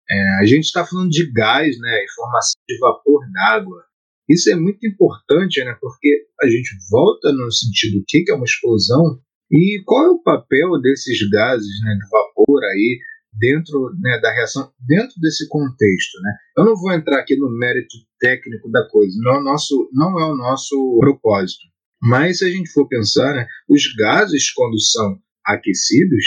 é, 0.10 0.30
a 0.42 0.46
gente 0.46 0.66
está 0.66 0.86
falando 0.86 1.10
de 1.10 1.32
gás, 1.32 1.78
né, 1.80 2.04
e 2.04 2.12
formação 2.16 2.60
de 2.68 2.78
vapor 2.80 3.22
d'água. 3.32 3.84
Isso 4.28 4.50
é 4.50 4.56
muito 4.56 4.86
importante, 4.86 5.64
né, 5.64 5.78
porque 5.80 6.26
a 6.42 6.48
gente 6.48 6.70
volta 6.90 7.32
no 7.32 7.52
sentido 7.52 8.00
do 8.00 8.06
que 8.08 8.26
é 8.28 8.34
uma 8.34 8.44
explosão 8.44 9.22
e 9.52 9.82
qual 9.86 10.06
é 10.06 10.10
o 10.10 10.22
papel 10.22 10.82
desses 10.82 11.18
gases, 11.30 11.82
né, 11.84 11.96
do 11.96 12.10
vapor 12.10 12.64
aí 12.64 13.00
dentro 13.40 13.92
né, 14.00 14.20
da 14.20 14.32
reação, 14.34 14.72
dentro 14.88 15.14
desse 15.20 15.48
contexto. 15.48 16.22
Né? 16.22 16.32
Eu 16.58 16.66
não 16.66 16.76
vou 16.76 16.92
entrar 16.92 17.20
aqui 17.20 17.36
no 17.36 17.50
mérito 17.50 17.96
técnico 18.20 18.70
da 18.72 18.88
coisa, 18.90 19.16
não 19.22 19.36
é 19.36 19.40
o 19.40 19.44
nosso, 19.44 19.90
não 19.94 20.20
é 20.20 20.26
o 20.26 20.36
nosso 20.36 20.98
propósito. 21.00 21.66
Mas 22.02 22.40
se 22.40 22.46
a 22.46 22.50
gente 22.50 22.72
for 22.72 22.88
pensar, 22.88 23.34
né, 23.34 23.48
os 23.68 23.84
gases, 23.96 24.52
quando 24.52 24.80
são 24.80 25.20
aquecidos, 25.46 26.26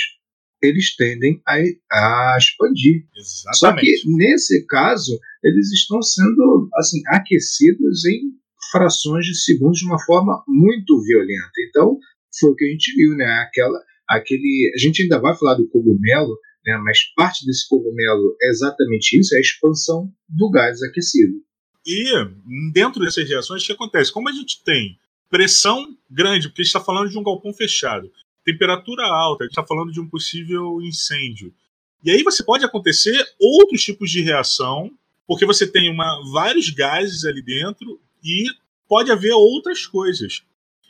eles 0.62 0.94
tendem 0.94 1.40
a, 1.46 1.56
a 1.92 2.36
expandir. 2.38 3.04
Exatamente. 3.16 3.58
Só 3.58 3.74
que, 3.74 4.16
nesse 4.16 4.66
caso, 4.66 5.18
eles 5.42 5.70
estão 5.72 6.02
sendo 6.02 6.68
assim 6.74 7.00
aquecidos 7.06 8.04
em 8.04 8.20
frações 8.70 9.26
de 9.26 9.34
segundos 9.34 9.78
de 9.78 9.86
uma 9.86 9.98
forma 10.04 10.42
muito 10.46 11.00
violenta. 11.02 11.50
Então, 11.68 11.98
foi 12.38 12.50
o 12.50 12.54
que 12.54 12.64
a 12.64 12.68
gente 12.68 12.94
viu, 12.94 13.16
né? 13.16 13.26
Aquela, 13.46 13.78
aquele, 14.08 14.72
a 14.74 14.78
gente 14.78 15.02
ainda 15.02 15.18
vai 15.18 15.36
falar 15.36 15.54
do 15.54 15.68
cogumelo, 15.68 16.36
né? 16.64 16.76
mas 16.84 17.04
parte 17.14 17.44
desse 17.44 17.68
cogumelo 17.68 18.36
é 18.42 18.48
exatamente 18.48 19.18
isso, 19.18 19.34
é 19.34 19.38
a 19.38 19.40
expansão 19.40 20.12
do 20.28 20.50
gás 20.50 20.82
aquecido. 20.82 21.34
E 21.86 22.04
dentro 22.72 23.00
dessas 23.02 23.28
reações, 23.28 23.62
o 23.62 23.66
que 23.66 23.72
acontece? 23.72 24.12
Como 24.12 24.28
a 24.28 24.32
gente 24.32 24.62
tem 24.62 24.98
pressão 25.30 25.96
grande, 26.10 26.48
porque 26.48 26.62
a 26.62 26.64
gente 26.64 26.74
está 26.74 26.80
falando 26.80 27.08
de 27.08 27.18
um 27.18 27.22
galpão 27.22 27.52
fechado, 27.54 28.10
temperatura 28.44 29.04
alta, 29.04 29.44
a 29.44 29.46
gente 29.46 29.52
está 29.52 29.66
falando 29.66 29.92
de 29.92 30.00
um 30.00 30.08
possível 30.08 30.80
incêndio. 30.82 31.54
E 32.02 32.10
aí 32.10 32.22
você 32.22 32.42
pode 32.42 32.64
acontecer 32.64 33.24
outros 33.38 33.82
tipos 33.82 34.10
de 34.10 34.20
reação, 34.20 34.90
porque 35.26 35.46
você 35.46 35.66
tem 35.66 35.90
uma, 35.90 36.20
vários 36.32 36.70
gases 36.70 37.24
ali 37.24 37.42
dentro 37.42 38.00
e 38.22 38.44
pode 38.88 39.10
haver 39.10 39.32
outras 39.32 39.86
coisas. 39.86 40.42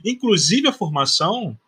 Inclusive 0.04 0.68
a 0.68 0.72
formação 0.72 1.58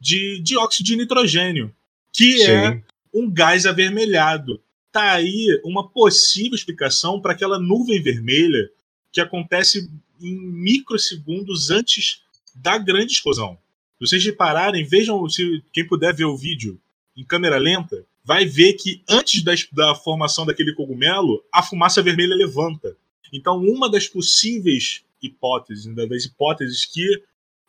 de 0.00 0.40
dióxido 0.42 0.86
de 0.86 0.96
nitrogênio, 0.96 1.74
que 2.12 2.42
é 2.42 2.44
Sim. 2.44 2.52
é 2.52 2.82
um 3.12 3.30
gás 3.30 3.66
avermelhado. 3.66 4.60
Tá 4.90 5.12
aí 5.12 5.60
uma 5.64 5.88
possível 5.88 6.54
explicação 6.54 7.20
para 7.20 7.32
aquela 7.32 7.58
nuvem 7.58 8.02
vermelha 8.02 8.70
que 9.12 9.20
acontece 9.20 9.90
em 10.20 10.34
microsegundos 10.34 11.70
antes 11.70 12.22
da 12.54 12.78
grande 12.78 13.12
explosão. 13.12 13.58
Se 13.98 14.06
vocês 14.06 14.24
repararem, 14.24 14.84
vejam, 14.84 15.28
se 15.28 15.62
quem 15.72 15.86
puder 15.86 16.14
ver 16.14 16.24
o 16.24 16.36
vídeo 16.36 16.80
em 17.16 17.24
câmera 17.24 17.58
lenta, 17.58 18.04
vai 18.24 18.44
ver 18.44 18.74
que 18.74 19.02
antes 19.08 19.42
da, 19.42 19.52
da 19.72 19.94
formação 19.94 20.46
daquele 20.46 20.74
cogumelo, 20.74 21.42
a 21.52 21.62
fumaça 21.62 22.02
vermelha 22.02 22.34
levanta. 22.34 22.96
Então, 23.32 23.58
uma 23.58 23.90
das 23.90 24.06
possíveis 24.06 25.02
hipóteses, 25.20 25.86
das 25.94 26.24
hipóteses 26.24 26.84
que 26.84 27.22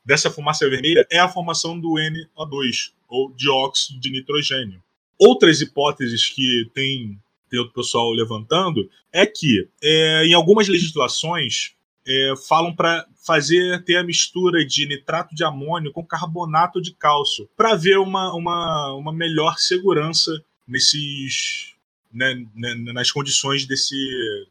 dessa 0.03 0.29
fumaça 0.29 0.69
vermelha 0.69 1.05
é 1.09 1.19
a 1.19 1.29
formação 1.29 1.79
do 1.79 1.93
NO2, 1.93 2.91
ou 3.07 3.31
dióxido 3.33 3.99
de 3.99 4.11
nitrogênio. 4.11 4.81
Outras 5.19 5.59
hipóteses 5.59 6.29
que 6.29 6.69
tem, 6.73 7.19
tem 7.49 7.59
o 7.59 7.69
pessoal 7.69 8.09
levantando 8.11 8.89
é 9.11 9.25
que 9.25 9.67
é, 9.83 10.25
em 10.25 10.33
algumas 10.33 10.67
legislações 10.67 11.73
é, 12.07 12.33
falam 12.47 12.73
para 12.73 13.05
fazer 13.25 13.83
ter 13.83 13.97
a 13.97 14.03
mistura 14.03 14.65
de 14.65 14.87
nitrato 14.87 15.35
de 15.35 15.43
amônio 15.43 15.91
com 15.91 16.03
carbonato 16.05 16.81
de 16.81 16.93
cálcio 16.93 17.49
para 17.55 17.75
ver 17.75 17.99
uma, 17.99 18.33
uma, 18.33 18.93
uma 18.93 19.13
melhor 19.13 19.57
segurança 19.57 20.31
nesses 20.67 21.75
né, 22.11 22.43
né, 22.55 22.75
nas 22.93 23.11
condições 23.11 23.65
desse, 23.65 23.95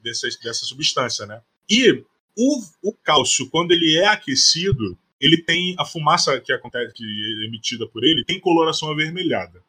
dessa, 0.03 0.29
dessa 0.43 0.65
substância, 0.65 1.27
né? 1.27 1.41
E 1.69 2.05
o, 2.37 2.63
o 2.83 2.93
cálcio, 2.93 3.51
quando 3.51 3.73
ele 3.73 3.97
é 3.97 4.07
aquecido, 4.07 4.97
ele 5.21 5.39
tem 5.39 5.75
a 5.77 5.85
fumaça 5.85 6.41
que 6.41 6.53
acontece 6.53 6.95
que 6.95 7.05
é 7.05 7.47
emitida 7.47 7.87
por 7.89 8.05
ele 8.05 8.25
tem 8.25 8.39
coloração 8.39 8.91
avermelhada. 8.91 9.61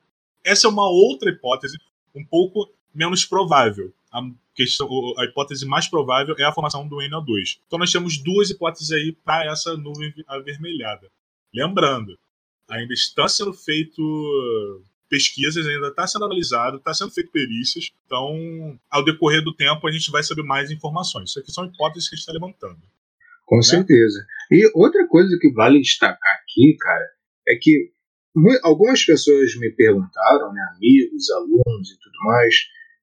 Essa 0.43 0.67
é 0.67 0.69
uma 0.69 0.89
outra 0.89 1.29
hipótese 1.29 1.77
um 2.15 2.25
pouco 2.25 2.71
menos 2.93 3.25
provável. 3.25 3.93
A, 4.11 4.21
questão, 4.55 4.87
a 5.17 5.25
hipótese 5.25 5.65
mais 5.65 5.87
provável 5.87 6.35
é 6.37 6.43
a 6.43 6.51
formação 6.51 6.87
do 6.87 6.97
NO2. 6.97 7.59
Então 7.67 7.79
nós 7.79 7.91
temos 7.91 8.17
duas 8.17 8.49
hipóteses 8.49 8.91
aí 8.91 9.15
para 9.23 9.51
essa 9.51 9.77
nuvem 9.77 10.13
avermelhada. 10.27 11.09
Lembrando, 11.53 12.17
ainda 12.67 12.93
está 12.93 13.27
sendo 13.27 13.53
feito 13.53 14.01
pesquisas, 15.09 15.65
ainda 15.65 15.87
está 15.87 16.05
sendo 16.05 16.25
analisado, 16.25 16.77
está 16.77 16.93
sendo 16.93 17.11
feito 17.11 17.31
perícias. 17.31 17.89
Então, 18.05 18.79
ao 18.89 19.03
decorrer 19.03 19.43
do 19.43 19.55
tempo, 19.55 19.87
a 19.87 19.91
gente 19.91 20.11
vai 20.11 20.23
saber 20.23 20.43
mais 20.43 20.69
informações. 20.69 21.31
Isso 21.31 21.39
aqui 21.39 21.51
são 21.51 21.65
hipóteses 21.65 22.07
que 22.07 22.15
a 22.15 22.17
gente 22.17 22.27
está 22.27 22.33
levantando. 22.33 22.79
Com 23.45 23.57
né? 23.57 23.63
certeza. 23.63 24.23
E 24.51 24.71
outra 24.75 25.07
coisa 25.07 25.35
que 25.41 25.51
vale 25.51 25.81
destacar 25.81 26.35
aqui, 26.43 26.77
cara, 26.79 27.09
é 27.47 27.55
que 27.55 27.91
algumas 28.63 29.03
pessoas 29.03 29.55
me 29.57 29.69
perguntaram, 29.71 30.53
né, 30.53 30.61
amigos, 30.75 31.29
alunos 31.31 31.91
e 31.91 31.99
tudo 31.99 32.17
mais, 32.25 32.55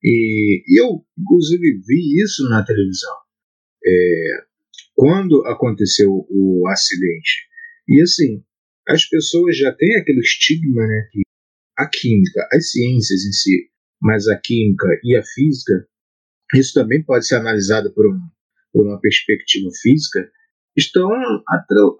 e, 0.03 0.63
eu, 0.79 1.03
inclusive, 1.17 1.81
vi 1.85 2.21
isso 2.23 2.47
na 2.49 2.63
televisão. 2.63 3.15
É, 3.85 4.47
quando 4.95 5.45
aconteceu 5.45 6.25
o 6.29 6.67
acidente. 6.67 7.47
E 7.87 8.01
assim, 8.01 8.43
as 8.87 9.05
pessoas 9.05 9.57
já 9.57 9.71
têm 9.71 9.95
aquele 9.95 10.19
estigma, 10.19 10.85
né, 10.87 11.07
que 11.11 11.21
a 11.77 11.87
química, 11.87 12.47
as 12.51 12.71
ciências 12.71 13.23
em 13.23 13.31
si, 13.31 13.69
mas 14.01 14.27
a 14.27 14.37
química 14.39 14.87
e 15.03 15.15
a 15.15 15.23
física, 15.23 15.87
isso 16.55 16.73
também 16.73 17.03
pode 17.03 17.27
ser 17.27 17.35
analisado 17.35 17.93
por, 17.93 18.07
um, 18.07 18.19
por 18.73 18.87
uma 18.87 18.99
perspectiva 18.99 19.69
física, 19.81 20.31
estão 20.77 21.09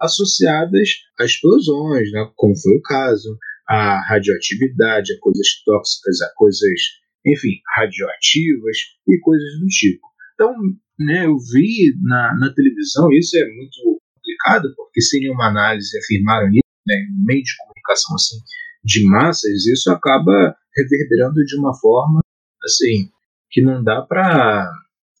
associadas 0.00 0.88
a 1.18 1.24
explosões, 1.24 2.10
né, 2.12 2.30
como 2.36 2.56
foi 2.56 2.76
o 2.76 2.82
caso, 2.82 3.36
a 3.68 4.00
radioatividade, 4.08 5.12
a 5.12 5.20
coisas 5.20 5.62
tóxicas, 5.64 6.22
a 6.22 6.32
coisas, 6.36 6.80
enfim, 7.26 7.60
radioativas 7.76 8.76
e 9.08 9.18
coisas 9.20 9.60
do 9.60 9.66
tipo. 9.66 10.06
Então, 10.34 10.54
né, 10.98 11.26
eu 11.26 11.36
vi 11.52 11.92
na, 12.02 12.36
na 12.38 12.54
televisão, 12.54 13.10
isso 13.12 13.36
é 13.36 13.46
muito 13.46 14.00
complicado, 14.14 14.72
porque 14.76 15.00
sem 15.00 15.20
nenhuma 15.20 15.48
análise 15.48 15.98
afirmaram 15.98 16.48
isso, 16.48 16.62
né, 16.86 16.94
meio 17.26 17.42
de 17.42 17.56
comunicação 17.58 18.14
assim, 18.14 18.36
de 18.84 19.04
massas, 19.04 19.66
isso 19.66 19.90
acaba 19.90 20.56
reverberando 20.76 21.44
de 21.44 21.56
uma 21.58 21.74
forma 21.78 22.20
assim 22.64 23.10
que 23.50 23.60
não 23.60 23.82
dá 23.82 24.02
para 24.02 24.70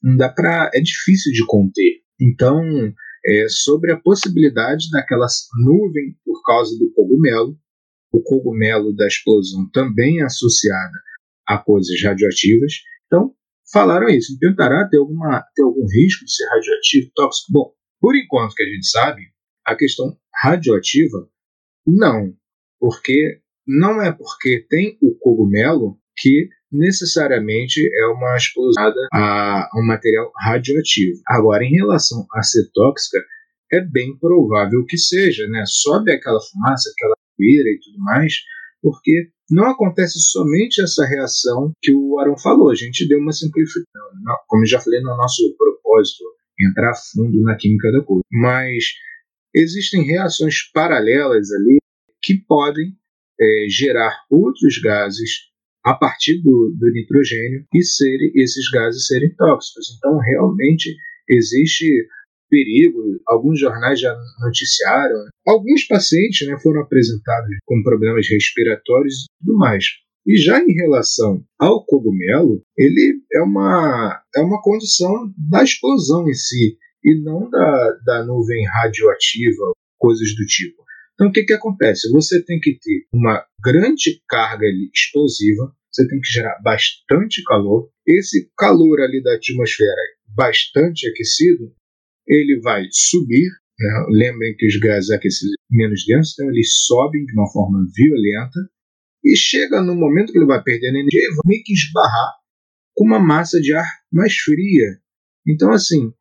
não 0.02 0.16
dá 0.16 0.28
para 0.28 0.70
é 0.72 0.80
difícil 0.80 1.32
de 1.32 1.44
conter. 1.46 2.02
Então, 2.20 2.62
é, 3.26 3.46
sobre 3.48 3.92
a 3.92 4.00
possibilidade 4.00 4.90
daquela 4.90 5.26
nuvem 5.64 6.16
por 6.24 6.42
causa 6.42 6.78
do 6.78 6.92
cogumelo, 6.92 7.58
o 8.12 8.22
cogumelo 8.22 8.94
da 8.94 9.06
explosão 9.06 9.68
também 9.70 10.20
é 10.20 10.24
associada 10.24 10.98
a 11.46 11.58
coisas 11.58 12.00
radioativas. 12.02 12.72
Então, 13.06 13.34
falaram 13.72 14.08
isso. 14.08 14.38
Tentará 14.38 14.88
ter, 14.88 14.98
alguma, 14.98 15.42
ter 15.54 15.62
algum 15.62 15.86
risco 15.86 16.24
de 16.24 16.34
ser 16.34 16.46
radioativo, 16.48 17.10
tóxico? 17.14 17.52
Bom, 17.52 17.72
por 18.00 18.16
enquanto 18.16 18.54
que 18.54 18.62
a 18.62 18.66
gente 18.66 18.88
sabe, 18.88 19.22
a 19.64 19.76
questão 19.76 20.16
radioativa, 20.42 21.28
não. 21.86 22.34
Porque 22.78 23.40
não 23.66 24.00
é 24.00 24.12
porque 24.12 24.66
tem 24.68 24.96
o 25.02 25.14
cogumelo 25.18 25.98
que 26.16 26.48
necessariamente 26.70 27.80
é 27.80 28.06
uma 28.06 28.36
explosão 28.36 28.92
a 29.12 29.68
um 29.76 29.86
material 29.86 30.30
radioativo. 30.36 31.20
Agora, 31.26 31.64
em 31.64 31.70
relação 31.70 32.26
a 32.34 32.42
ser 32.42 32.68
tóxica, 32.72 33.18
é 33.72 33.80
bem 33.80 34.16
provável 34.18 34.84
que 34.86 34.96
seja, 34.96 35.46
né? 35.48 35.64
Sobe 35.66 36.12
aquela 36.12 36.40
fumaça, 36.40 36.90
aquela 36.90 37.14
poeira 37.36 37.68
e 37.68 37.78
tudo 37.82 37.98
mais, 38.02 38.34
porque 38.82 39.30
não 39.50 39.70
acontece 39.70 40.18
somente 40.20 40.82
essa 40.82 41.06
reação 41.06 41.72
que 41.82 41.92
o 41.92 42.18
Aaron 42.18 42.36
falou. 42.38 42.70
A 42.70 42.74
gente 42.74 43.08
deu 43.08 43.18
uma 43.18 43.32
simplificação, 43.32 43.86
como 44.46 44.66
já 44.66 44.80
falei 44.80 45.00
no 45.00 45.16
nosso 45.16 45.42
propósito, 45.56 46.24
entrar 46.60 46.94
fundo 47.12 47.40
na 47.42 47.56
química 47.56 47.90
da 47.92 48.02
coisa. 48.02 48.22
Mas 48.30 48.84
existem 49.54 50.04
reações 50.04 50.70
paralelas 50.72 51.50
ali 51.52 51.78
que 52.22 52.34
podem 52.46 52.94
é, 53.40 53.66
gerar 53.68 54.24
outros 54.30 54.78
gases 54.82 55.48
a 55.88 55.94
partir 55.94 56.42
do, 56.42 56.74
do 56.78 56.90
nitrogênio 56.92 57.64
e 57.74 57.82
ser, 57.82 58.18
esses 58.34 58.70
gases 58.70 59.06
serem 59.06 59.34
tóxicos. 59.34 59.86
Então, 59.96 60.18
realmente 60.18 60.94
existe 61.26 61.86
perigo. 62.50 62.98
Alguns 63.26 63.58
jornais 63.58 63.98
já 63.98 64.14
noticiaram. 64.40 65.16
Alguns 65.46 65.86
pacientes 65.86 66.46
né, 66.46 66.58
foram 66.62 66.82
apresentados 66.82 67.56
com 67.64 67.82
problemas 67.82 68.28
respiratórios 68.28 69.14
e 69.24 69.26
tudo 69.46 69.56
mais. 69.56 69.84
E 70.26 70.36
já 70.36 70.60
em 70.60 70.72
relação 70.74 71.42
ao 71.58 71.82
cogumelo, 71.86 72.62
ele 72.76 73.22
é 73.32 73.40
uma, 73.40 74.20
é 74.36 74.40
uma 74.40 74.60
condição 74.60 75.32
da 75.38 75.64
explosão 75.64 76.28
em 76.28 76.34
si, 76.34 76.76
e 77.02 77.18
não 77.22 77.48
da, 77.48 77.98
da 78.04 78.26
nuvem 78.26 78.66
radioativa, 78.66 79.72
coisas 79.96 80.34
do 80.34 80.44
tipo. 80.44 80.82
Então, 81.14 81.28
o 81.28 81.32
que, 81.32 81.42
que 81.42 81.52
acontece? 81.52 82.08
Você 82.12 82.44
tem 82.44 82.60
que 82.60 82.78
ter 82.78 83.06
uma 83.12 83.44
grande 83.60 84.22
carga 84.28 84.66
explosiva, 84.94 85.74
você 85.98 86.08
tem 86.08 86.20
que 86.20 86.32
gerar 86.32 86.60
bastante 86.62 87.42
calor. 87.44 87.90
Esse 88.06 88.50
calor 88.56 89.00
ali 89.00 89.22
da 89.22 89.34
atmosfera, 89.34 90.00
bastante 90.28 91.08
aquecido, 91.08 91.72
ele 92.26 92.60
vai 92.60 92.84
subir. 92.92 93.48
Né? 93.78 94.06
Lembrem 94.10 94.54
que 94.56 94.66
os 94.66 94.78
gases 94.78 95.10
aquecidos 95.10 95.54
menos 95.70 96.04
densos, 96.06 96.34
então 96.34 96.50
eles 96.50 96.84
sobem 96.86 97.24
de 97.24 97.32
uma 97.32 97.50
forma 97.50 97.84
violenta 97.94 98.60
e 99.24 99.36
chega 99.36 99.82
no 99.82 99.94
momento 99.94 100.32
que 100.32 100.38
ele 100.38 100.46
vai 100.46 100.62
perdendo 100.62 100.98
energia 100.98 101.20
e 101.20 101.34
vai 101.34 101.42
meio 101.46 101.62
que 101.64 101.72
esbarrar 101.72 102.34
com 102.94 103.04
uma 103.04 103.18
massa 103.18 103.60
de 103.60 103.74
ar 103.74 103.86
mais 104.12 104.34
fria. 104.36 104.98
Então, 105.46 105.72
assim, 105.72 106.12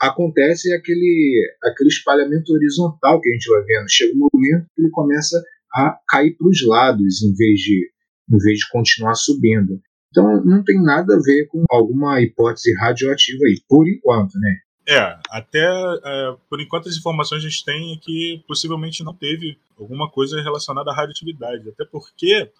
acontece 0.00 0.72
aquele, 0.72 1.40
aquele 1.62 1.88
espalhamento 1.88 2.52
horizontal 2.52 3.20
que 3.20 3.28
a 3.28 3.32
gente 3.32 3.48
vai 3.48 3.62
vendo. 3.64 3.90
Chega 3.90 4.14
um 4.14 4.28
momento 4.32 4.66
que 4.74 4.82
ele 4.82 4.90
começa 4.90 5.42
a 5.74 5.98
cair 6.08 6.36
para 6.36 6.48
os 6.48 6.66
lados 6.66 7.22
em 7.22 7.34
vez, 7.34 7.60
de, 7.60 7.90
em 8.30 8.38
vez 8.38 8.58
de 8.58 8.68
continuar 8.70 9.14
subindo. 9.14 9.80
Então 10.10 10.42
não 10.44 10.64
tem 10.64 10.80
nada 10.82 11.14
a 11.14 11.20
ver 11.20 11.46
com 11.46 11.64
alguma 11.70 12.20
hipótese 12.20 12.74
radioativa 12.76 13.44
aí, 13.44 13.60
por 13.68 13.86
enquanto, 13.88 14.38
né? 14.38 14.60
É, 14.88 15.18
até 15.30 15.64
é, 15.64 16.36
por 16.48 16.60
enquanto 16.60 16.88
as 16.88 16.96
informações 16.96 17.42
que 17.42 17.46
a 17.48 17.50
gente 17.50 17.64
tem 17.64 17.94
é 17.94 17.98
que 17.98 18.44
possivelmente 18.46 19.02
não 19.02 19.12
teve 19.12 19.58
alguma 19.76 20.08
coisa 20.08 20.40
relacionada 20.40 20.90
à 20.90 20.94
radioatividade. 20.94 21.68
Até 21.68 21.84
porque 21.84 22.50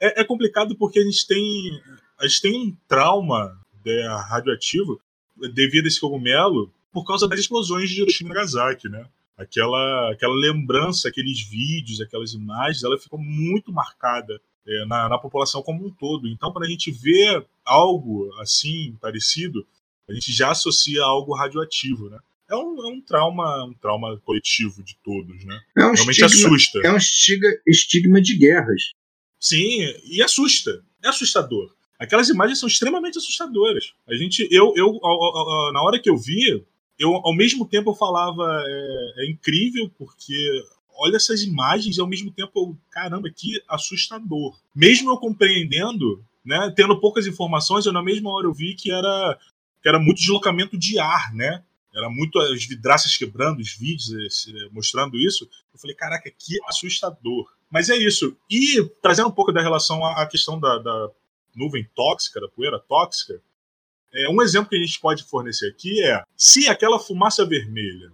é, 0.00 0.20
é 0.20 0.24
complicado 0.24 0.76
porque 0.76 1.00
a 1.00 1.02
gente 1.02 1.26
tem 1.26 1.80
a 2.18 2.26
gente 2.26 2.40
tem 2.40 2.68
um 2.68 2.76
trauma 2.88 3.58
né, 3.84 4.06
radioativo 4.28 5.00
devido 5.52 5.86
a 5.86 5.88
esse 5.88 6.00
cogumelo 6.00 6.72
por 6.92 7.04
causa 7.04 7.28
das 7.28 7.40
explosões 7.40 7.90
de 7.90 8.00
Hiroshima 8.00 8.30
e 8.30 8.34
Nagasaki, 8.34 8.88
né? 8.88 9.04
Aquela, 9.36 10.12
aquela 10.12 10.34
lembrança, 10.34 11.08
aqueles 11.08 11.42
vídeos, 11.42 12.00
aquelas 12.00 12.34
imagens, 12.34 12.84
ela 12.84 12.96
ficou 12.96 13.18
muito 13.18 13.72
marcada 13.72 14.40
é, 14.66 14.86
na, 14.86 15.08
na, 15.08 15.18
população 15.18 15.62
como 15.62 15.86
um 15.86 15.90
todo. 15.90 16.28
Então, 16.28 16.52
quando 16.52 16.64
a 16.64 16.68
gente 16.68 16.90
vê 16.90 17.44
algo 17.64 18.32
assim, 18.40 18.96
parecido, 19.00 19.66
a 20.08 20.12
gente 20.12 20.32
já 20.32 20.50
associa 20.50 21.02
a 21.02 21.06
algo 21.06 21.34
radioativo, 21.34 22.08
né? 22.08 22.18
É 22.48 22.54
um, 22.54 22.86
é 22.86 22.86
um 22.88 23.00
trauma 23.00 23.64
um 23.64 23.72
trauma 23.74 24.20
coletivo 24.24 24.82
de 24.82 24.96
todos, 25.02 25.44
né? 25.44 25.60
É 25.76 25.86
um 25.86 25.92
Realmente 25.92 26.22
estigma, 26.22 26.48
assusta. 26.48 26.80
É 26.84 26.92
um 26.92 26.96
estigma, 27.66 28.20
de 28.20 28.36
guerras. 28.36 28.92
Sim, 29.40 29.80
e 30.04 30.22
assusta. 30.22 30.84
É 31.02 31.08
assustador. 31.08 31.74
Aquelas 31.98 32.28
imagens 32.28 32.58
são 32.58 32.66
extremamente 32.66 33.18
assustadoras. 33.18 33.92
A 34.06 34.14
gente, 34.14 34.46
eu, 34.50 34.74
eu, 34.76 34.98
na 35.72 35.82
hora 35.82 35.98
que 35.98 36.10
eu 36.10 36.16
vi, 36.16 36.64
eu 36.98 37.14
ao 37.24 37.34
mesmo 37.34 37.66
tempo 37.66 37.90
eu 37.90 37.94
falava 37.94 38.62
é, 38.66 39.12
é, 39.18 39.30
incrível 39.30 39.90
porque 39.98 40.34
olha 40.96 41.16
essas 41.16 41.42
imagens 41.42 41.96
e 41.96 42.00
ao 42.00 42.06
mesmo 42.06 42.30
tempo 42.30 42.52
eu, 42.56 42.78
caramba, 42.90 43.30
que 43.30 43.62
assustador. 43.68 44.58
Mesmo 44.74 45.10
eu 45.10 45.18
compreendendo, 45.18 46.24
né, 46.44 46.72
tendo 46.76 47.00
poucas 47.00 47.26
informações, 47.26 47.86
eu 47.86 47.92
na 47.92 48.02
mesma 48.02 48.30
hora 48.30 48.46
eu 48.46 48.54
vi 48.54 48.74
que 48.74 48.90
era 48.90 49.38
que 49.82 49.88
era 49.88 49.98
muito 49.98 50.18
deslocamento 50.18 50.78
de 50.78 50.98
ar, 50.98 51.34
né? 51.34 51.62
Era 51.94 52.08
muito 52.08 52.38
as 52.38 52.64
vidraças 52.64 53.16
quebrando, 53.16 53.60
os 53.60 53.76
vídeos 53.76 54.10
é, 54.48 54.68
mostrando 54.72 55.16
isso. 55.16 55.48
Eu 55.72 55.78
falei, 55.78 55.94
caraca, 55.94 56.30
que 56.30 56.58
assustador. 56.66 57.46
Mas 57.70 57.90
é 57.90 57.96
isso. 57.96 58.36
E 58.50 58.82
trazendo 59.02 59.28
um 59.28 59.32
pouco 59.32 59.52
da 59.52 59.62
relação 59.62 60.04
à 60.04 60.26
questão 60.26 60.58
da, 60.58 60.78
da 60.78 61.10
nuvem 61.54 61.88
tóxica, 61.94 62.40
da 62.40 62.48
poeira 62.48 62.80
tóxica, 62.80 63.40
É, 64.16 64.28
um 64.28 64.40
exemplo 64.40 64.70
que 64.70 64.76
a 64.76 64.80
gente 64.80 65.00
pode 65.00 65.24
fornecer 65.24 65.68
aqui 65.68 66.00
é 66.04 66.22
se 66.36 66.68
aquela 66.68 67.00
fumaça 67.00 67.44
vermelha 67.44 68.12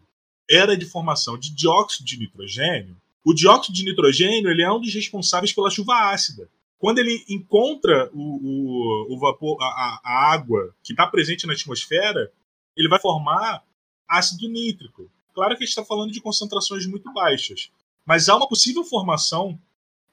era 0.51 0.77
de 0.77 0.85
formação 0.85 1.39
de 1.39 1.55
dióxido 1.55 2.05
de 2.05 2.19
nitrogênio, 2.19 2.97
o 3.25 3.33
dióxido 3.33 3.75
de 3.75 3.85
nitrogênio 3.85 4.51
ele 4.51 4.63
é 4.63 4.73
um 4.73 4.81
dos 4.81 4.93
responsáveis 4.93 5.53
pela 5.53 5.71
chuva 5.71 6.11
ácida. 6.11 6.49
Quando 6.79 6.99
ele 6.99 7.23
encontra 7.29 8.11
o, 8.13 8.19
o, 8.19 9.15
o 9.15 9.19
vapor, 9.19 9.59
a, 9.63 10.01
a 10.03 10.33
água 10.33 10.75
que 10.83 10.93
está 10.93 11.07
presente 11.07 11.47
na 11.47 11.53
atmosfera, 11.53 12.33
ele 12.77 12.89
vai 12.89 12.99
formar 12.99 13.63
ácido 14.09 14.49
nítrico. 14.49 15.11
Claro 15.35 15.57
que 15.57 15.63
a 15.63 15.67
gente 15.67 15.77
está 15.77 15.85
falando 15.85 16.11
de 16.11 16.21
concentrações 16.21 16.87
muito 16.87 17.13
baixas, 17.13 17.71
mas 18.05 18.29
há 18.29 18.37
uma 18.37 18.49
possível 18.49 18.83
formação 18.83 19.59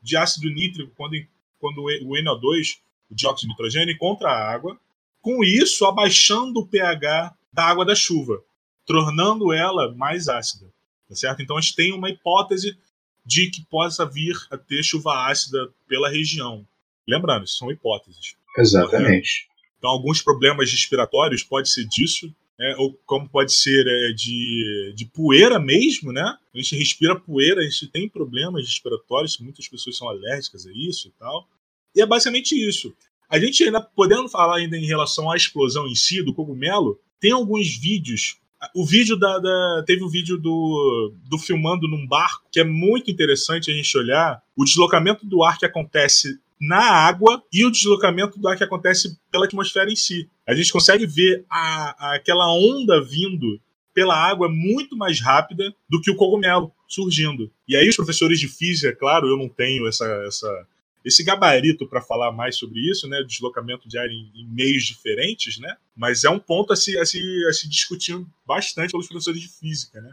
de 0.02 0.16
ácido 0.18 0.50
nítrico 0.50 0.92
quando, 0.96 1.16
quando 1.60 1.82
o 1.82 2.14
NO2, 2.14 2.80
o 3.10 3.16
dióxido 3.16 3.48
de 3.48 3.48
nitrogênio, 3.48 3.96
encontra 3.96 4.30
a 4.30 4.54
água, 4.54 4.78
com 5.22 5.44
isso 5.44 5.86
abaixando 5.86 6.60
o 6.60 6.68
pH 6.68 7.34
da 7.52 7.64
água 7.64 7.86
da 7.86 7.96
chuva, 7.96 8.44
tornando 8.88 9.54
ela 9.54 9.94
mais 9.94 10.28
ácida. 10.28 10.66
Tá 11.08 11.16
certo? 11.16 11.42
Então 11.42 11.58
a 11.58 11.62
gente 11.62 11.76
tem 11.76 11.94
uma 11.94 12.10
hipótese 12.10 12.76
de 13.24 13.50
que 13.50 13.64
possa 13.66 14.06
vir 14.06 14.36
a 14.50 14.58
ter 14.58 14.82
chuva 14.82 15.28
ácida 15.30 15.70
pela 15.88 16.10
região. 16.10 16.66
Lembrando, 17.08 17.46
isso 17.46 17.58
são 17.58 17.70
hipóteses. 17.70 18.36
Exatamente. 18.58 19.48
Então, 19.78 19.92
alguns 19.92 20.22
problemas 20.22 20.72
respiratórios 20.72 21.44
pode 21.44 21.70
ser 21.70 21.86
disso, 21.86 22.34
né? 22.58 22.76
ou 22.78 22.94
como 23.06 23.30
pode 23.30 23.54
ser 23.54 23.86
é, 23.86 24.12
de, 24.14 24.94
de 24.96 25.06
poeira 25.06 25.60
mesmo, 25.60 26.12
né? 26.12 26.38
A 26.54 26.58
gente 26.58 26.76
respira 26.76 27.16
poeira, 27.16 27.62
a 27.62 27.64
gente 27.64 27.88
tem 27.88 28.10
problemas 28.10 28.66
respiratórios, 28.66 29.38
muitas 29.38 29.68
pessoas 29.68 29.96
são 29.96 30.10
alérgicas 30.10 30.66
a 30.66 30.72
isso 30.74 31.10
e 31.10 31.12
tal. 31.12 31.48
E 31.96 32.02
é 32.02 32.06
basicamente 32.06 32.56
isso. 32.56 32.94
A 33.30 33.38
gente 33.40 33.64
ainda, 33.64 33.82
podendo 33.82 34.28
falar 34.30 34.58
ainda 34.58 34.78
em 34.78 34.86
relação 34.86 35.30
à 35.30 35.36
explosão 35.36 35.86
em 35.88 35.96
si, 35.96 36.24
do 36.24 36.34
cogumelo, 36.34 37.00
tem 37.20 37.32
alguns 37.32 37.78
vídeos. 37.78 38.38
O 38.76 38.86
vídeo 38.86 39.18
da. 39.18 39.40
da 39.40 39.84
teve 39.86 40.04
o 40.04 40.08
um 40.08 40.10
vídeo 40.10 40.38
do, 40.38 41.14
do 41.30 41.38
filmando 41.38 41.88
num 41.88 42.08
barco, 42.08 42.46
que 42.52 42.60
é 42.60 42.64
muito 42.64 43.10
interessante 43.12 43.72
a 43.72 43.74
gente 43.74 43.98
olhar 43.98 44.42
o 44.56 44.64
deslocamento 44.64 45.26
do 45.26 45.44
ar 45.44 45.58
que 45.58 45.66
acontece 45.66 46.40
na 46.60 46.80
água 46.80 47.44
e 47.54 47.64
o 47.66 47.72
deslocamento 47.72 48.40
do 48.40 48.48
ar 48.48 48.58
que 48.58 48.64
acontece 48.64 49.18
pela 49.32 49.46
atmosfera 49.46 49.92
em 49.92 49.96
si. 49.96 50.28
A 50.48 50.56
gente 50.56 50.72
consegue 50.72 51.06
ver 51.06 51.46
a, 51.50 52.08
a, 52.08 52.16
aquela 52.16 52.52
onda 52.52 53.02
vindo 53.04 53.60
pela 53.94 54.16
água 54.16 54.48
muito 54.50 54.96
mais 54.96 55.20
rápida 55.20 55.74
do 55.90 56.00
que 56.00 56.12
o 56.12 56.16
cogumelo 56.16 56.72
surgindo. 56.88 57.52
E 57.68 57.76
aí 57.76 57.90
os 57.90 57.96
professores 57.96 58.40
de 58.40 58.48
física, 58.48 58.96
claro, 58.96 59.28
eu 59.28 59.38
não 59.38 59.50
tenho 59.50 59.88
essa, 59.88 60.06
essa 60.28 60.68
esse 61.04 61.24
gabarito 61.24 61.88
para 61.88 62.02
falar 62.02 62.32
mais 62.32 62.58
sobre 62.58 62.80
isso, 62.90 63.08
né, 63.08 63.24
deslocamento 63.24 63.88
de 63.88 63.98
ar 63.98 64.10
em, 64.10 64.32
em, 64.36 64.48
meios 64.54 64.84
diferentes, 64.84 65.58
né, 65.60 65.76
mas 65.96 66.24
é 66.24 66.30
um 66.30 66.40
ponto 66.40 66.74
a 66.74 66.76
se, 66.76 66.98
a 66.98 67.06
se, 67.06 67.20
a 67.48 67.54
se 67.54 67.70
discutir 67.70 68.20
bastante 68.46 68.92
pelos 68.92 69.08
professores 69.08 69.42
de 69.42 69.48
física, 69.48 70.02
né. 70.02 70.12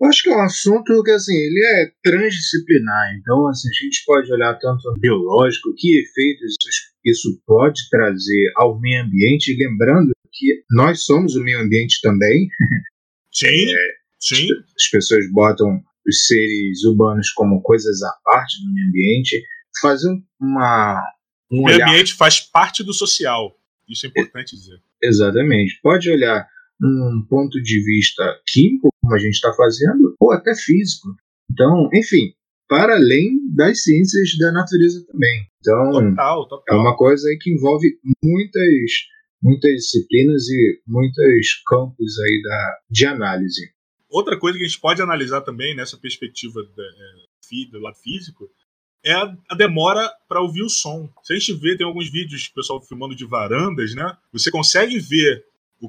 Eu 0.00 0.08
acho 0.08 0.20
que 0.20 0.30
é 0.30 0.36
um 0.36 0.42
assunto 0.42 1.00
que 1.04 1.10
assim, 1.12 1.32
ele 1.32 1.64
é 1.64 1.92
transdisciplinar, 2.02 3.14
então 3.16 3.46
assim, 3.46 3.68
a 3.68 3.84
gente 3.84 4.02
pode 4.04 4.32
olhar 4.32 4.58
tanto 4.58 4.90
no 4.90 4.98
biológico, 4.98 5.72
que 5.76 6.00
efeitos 6.00 6.56
isso 7.04 7.40
pode 7.46 7.88
trazer 7.90 8.52
ao 8.56 8.80
meio 8.80 9.02
ambiente, 9.02 9.56
lembrando 9.56 10.12
que 10.32 10.64
nós 10.70 11.04
somos 11.04 11.34
o 11.34 11.40
meio 11.42 11.60
ambiente 11.60 12.00
também. 12.00 12.48
Sim, 13.32 13.46
é, 13.46 13.88
sim. 14.20 14.46
As 14.76 14.90
pessoas 14.90 15.30
botam 15.32 15.82
os 16.06 16.26
seres 16.26 16.84
humanos 16.84 17.30
como 17.30 17.62
coisas 17.62 18.02
à 18.02 18.12
parte 18.24 18.62
do 18.62 18.72
meio 18.72 18.88
ambiente. 18.88 19.42
Fazer 19.80 20.08
uma. 20.40 21.02
Um 21.50 21.60
o 21.60 21.64
meio 21.64 21.76
olhar... 21.76 21.88
ambiente 21.88 22.14
faz 22.14 22.40
parte 22.40 22.82
do 22.82 22.92
social. 22.92 23.56
Isso 23.88 24.06
é 24.06 24.08
importante 24.08 24.56
dizer. 24.56 24.80
Exatamente. 25.02 25.78
Pode 25.82 26.10
olhar 26.10 26.46
um 26.82 27.24
ponto 27.28 27.60
de 27.62 27.84
vista 27.84 28.40
químico, 28.46 28.88
como 29.00 29.14
a 29.14 29.18
gente 29.18 29.34
está 29.34 29.52
fazendo, 29.52 30.16
ou 30.18 30.32
até 30.32 30.54
físico. 30.54 31.08
Então, 31.50 31.88
enfim, 31.92 32.32
para 32.68 32.94
além 32.94 33.38
das 33.54 33.82
ciências 33.82 34.36
da 34.38 34.50
natureza 34.50 35.04
também. 35.06 35.46
Então, 35.60 35.92
total, 35.92 36.48
total. 36.48 36.78
é 36.78 36.80
uma 36.80 36.96
coisa 36.96 37.28
que 37.40 37.52
envolve 37.52 37.98
muitas, 38.22 38.90
muitas 39.42 39.72
disciplinas 39.72 40.48
e 40.48 40.80
muitos 40.86 41.62
campos 41.68 42.18
aí 42.18 42.42
da, 42.42 42.78
de 42.90 43.06
análise. 43.06 43.70
Outra 44.08 44.38
coisa 44.38 44.58
que 44.58 44.64
a 44.64 44.68
gente 44.68 44.80
pode 44.80 45.02
analisar 45.02 45.42
também 45.42 45.76
nessa 45.76 45.96
perspectiva 45.96 46.62
do, 46.62 46.82
é, 46.82 47.70
do 47.70 47.78
lado 47.78 47.96
físico 47.96 48.48
é 49.04 49.12
a, 49.12 49.54
demora 49.56 50.10
para 50.28 50.40
ouvir 50.40 50.62
o 50.62 50.68
som. 50.68 51.08
Se 51.22 51.32
a 51.32 51.38
gente 51.38 51.52
vê, 51.54 51.76
tem 51.76 51.86
alguns 51.86 52.10
vídeos 52.10 52.48
do 52.48 52.54
pessoal 52.54 52.80
filmando 52.80 53.14
de 53.14 53.24
varandas, 53.24 53.94
né? 53.94 54.16
Você 54.32 54.50
consegue 54.50 54.98
ver 54.98 55.44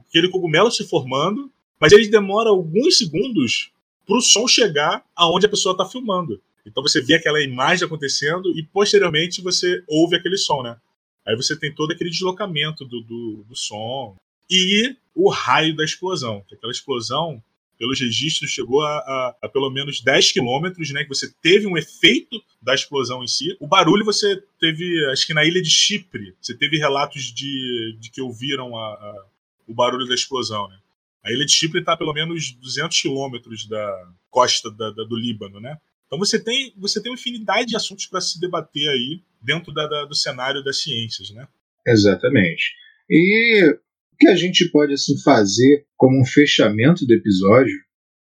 aquele 0.10 0.30
cogumelo 0.30 0.72
se 0.72 0.88
formando, 0.88 1.52
mas 1.80 1.92
ele 1.92 2.08
demora 2.08 2.50
alguns 2.50 2.98
segundos 2.98 3.72
para 4.06 4.18
o 4.18 4.22
som 4.22 4.48
chegar 4.48 5.06
aonde 5.16 5.46
a 5.46 5.50
pessoa 5.50 5.74
está 5.74 5.86
filmando. 5.86 6.42
Então 6.66 6.82
você 6.82 7.02
vê 7.02 7.16
aquela 7.16 7.42
imagem 7.42 7.86
acontecendo 7.86 8.58
e 8.58 8.64
posteriormente 8.64 9.42
você 9.42 9.84
ouve 9.88 10.16
aquele 10.16 10.38
som, 10.38 10.64
né? 10.64 10.78
Aí 11.26 11.36
você 11.36 11.58
tem 11.58 11.74
todo 11.74 11.92
aquele 11.92 12.10
deslocamento 12.10 12.84
do, 12.86 13.02
do, 13.02 13.46
do 13.48 13.56
som 13.56 14.16
e 14.50 14.96
o 15.16 15.30
raio 15.30 15.76
da 15.76 15.84
explosão. 15.84 16.44
Que 16.48 16.56
aquela 16.56 16.72
explosão 16.72 17.42
pelos 17.78 18.00
registros, 18.00 18.52
chegou 18.52 18.82
a, 18.82 18.98
a, 18.98 19.36
a, 19.44 19.50
pelo 19.50 19.70
menos 19.70 20.02
10 20.02 20.32
quilômetros, 20.32 20.92
né? 20.92 21.04
Que 21.04 21.10
você 21.10 21.32
teve 21.42 21.68
um 21.68 21.78
efeito 21.78 22.42
da 22.62 22.74
explosão 22.74 23.24
em 23.24 23.28
si. 23.28 23.56
O 23.60 23.68
barulho 23.68 24.06
você 24.06 24.42
teve, 24.60 25.06
acho 25.12 25.26
que 25.26 25.34
na 25.34 25.44
ilha 25.44 25.62
de 25.62 25.70
Chipre, 25.70 26.36
você 26.42 26.56
teve 26.56 26.78
relatos 26.78 27.24
de, 27.24 27.98
de 28.00 28.10
que 28.10 28.22
ouviram 28.22 28.78
a, 28.78 28.94
a 28.94 29.26
o 29.68 29.74
barulho 29.74 30.08
da 30.08 30.14
explosão, 30.14 30.68
né? 30.68 30.78
A 31.24 31.32
ilha 31.32 31.46
de 31.46 31.54
Chipre 31.54 31.80
está 31.80 31.94
a 31.94 31.98
pelo 31.98 32.14
menos 32.14 32.52
200 32.52 33.02
quilômetros 33.02 33.66
da 33.66 34.12
costa 34.30 34.70
da, 34.70 34.92
da, 34.92 35.04
do 35.04 35.16
Líbano, 35.16 35.60
né? 35.60 35.78
Então 36.06 36.20
você 36.20 36.38
tem, 36.38 36.74
você 36.78 37.02
tem 37.02 37.12
uma 37.12 37.18
infinidade 37.18 37.68
de 37.68 37.76
assuntos 37.76 38.06
para 38.06 38.22
se 38.22 38.40
debater 38.40 38.90
aí 38.90 39.22
dentro 39.42 39.74
da, 39.74 40.06
do 40.06 40.14
cenário 40.14 40.64
das 40.64 40.82
ciências, 40.82 41.30
né? 41.32 41.48
Exatamente. 41.88 42.76
E 43.10 43.78
que 44.20 44.28
a 44.28 44.36
gente 44.36 44.70
pode 44.72 44.94
assim 44.94 45.20
fazer 45.22 45.86
como 45.98 46.22
um 46.22 46.26
fechamento 46.26 47.06
do 47.06 47.14
episódio 47.14 47.74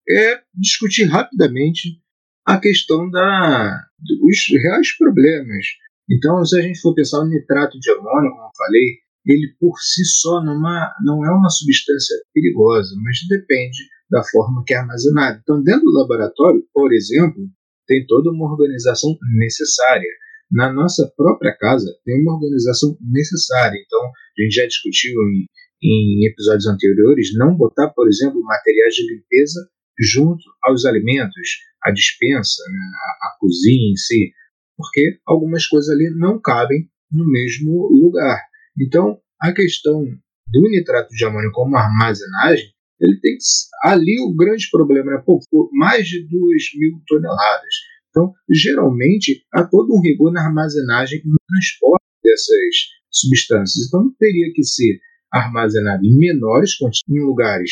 é 0.09 0.41
discutir 0.55 1.05
rapidamente 1.05 2.01
a 2.45 2.59
questão 2.59 3.09
da, 3.11 3.79
dos 3.99 4.63
reais 4.63 4.97
problemas. 4.97 5.67
Então, 6.11 6.45
se 6.45 6.59
a 6.59 6.63
gente 6.63 6.81
for 6.81 6.95
pensar 6.95 7.25
no 7.25 7.31
nitrato 7.31 7.79
de 7.79 7.91
amônio, 7.91 8.31
como 8.31 8.45
eu 8.45 8.51
falei, 8.57 8.99
ele 9.25 9.55
por 9.61 9.79
si 9.79 10.05
só 10.05 10.43
não, 10.43 10.69
é, 10.69 10.93
não 11.05 11.25
é 11.25 11.31
uma 11.31 11.49
substância 11.49 12.17
perigosa, 12.35 12.95
mas 13.03 13.19
depende 13.29 13.79
da 14.11 14.23
forma 14.25 14.63
que 14.67 14.75
é 14.75 14.79
armazenado. 14.79 15.41
Então, 15.43 15.63
dentro 15.63 15.85
do 15.85 15.99
laboratório, 15.99 16.63
por 16.73 16.93
exemplo, 16.93 17.49
tem 17.87 18.05
toda 18.07 18.31
uma 18.31 18.51
organização 18.51 19.17
necessária. 19.37 20.09
Na 20.51 20.71
nossa 20.71 21.11
própria 21.17 21.57
casa, 21.57 21.87
tem 22.05 22.21
uma 22.21 22.35
organização 22.35 22.95
necessária. 23.01 23.79
Então, 23.87 24.01
a 24.05 24.43
gente 24.43 24.55
já 24.55 24.67
discutiu 24.67 25.13
em 25.13 25.47
em 25.83 26.27
episódios 26.27 26.67
anteriores, 26.67 27.35
não 27.35 27.57
botar, 27.57 27.89
por 27.89 28.07
exemplo, 28.07 28.41
materiais 28.43 28.95
de 28.95 29.15
limpeza 29.15 29.61
junto 29.99 30.43
aos 30.65 30.85
alimentos, 30.85 31.49
a 31.83 31.91
dispensa, 31.91 32.63
né, 32.71 32.79
a 33.23 33.37
cozinha 33.39 33.93
em 33.93 33.97
si, 33.97 34.33
porque 34.77 35.19
algumas 35.27 35.67
coisas 35.67 35.91
ali 35.91 36.11
não 36.11 36.41
cabem 36.41 36.89
no 37.11 37.29
mesmo 37.29 37.89
lugar. 37.89 38.41
Então, 38.81 39.19
a 39.41 39.53
questão 39.53 40.05
do 40.53 40.69
nitrato 40.71 41.09
de 41.11 41.25
amônio 41.25 41.51
como 41.53 41.77
armazenagem, 41.77 42.73
ele 43.01 43.19
tem 43.21 43.37
que, 43.37 43.45
ali 43.85 44.21
o 44.21 44.35
grande 44.35 44.69
problema 44.71 45.15
é 45.15 45.19
pô, 45.19 45.41
mais 45.73 46.07
de 46.07 46.27
2 46.29 46.31
mil 46.79 47.01
toneladas. 47.07 47.75
Então, 48.11 48.33
geralmente, 48.51 49.45
há 49.53 49.65
todo 49.65 49.95
um 49.95 50.01
rigor 50.01 50.33
na 50.33 50.47
armazenagem 50.47 51.19
e 51.19 51.29
no 51.29 51.37
transporte 51.49 52.05
dessas 52.23 52.77
substâncias. 53.11 53.87
Então, 53.89 54.15
teria 54.19 54.53
que 54.55 54.63
ser 54.63 55.01
armazenado 55.33 56.05
em 56.05 56.17
menores 56.17 56.73
em 57.09 57.21
lugares 57.21 57.71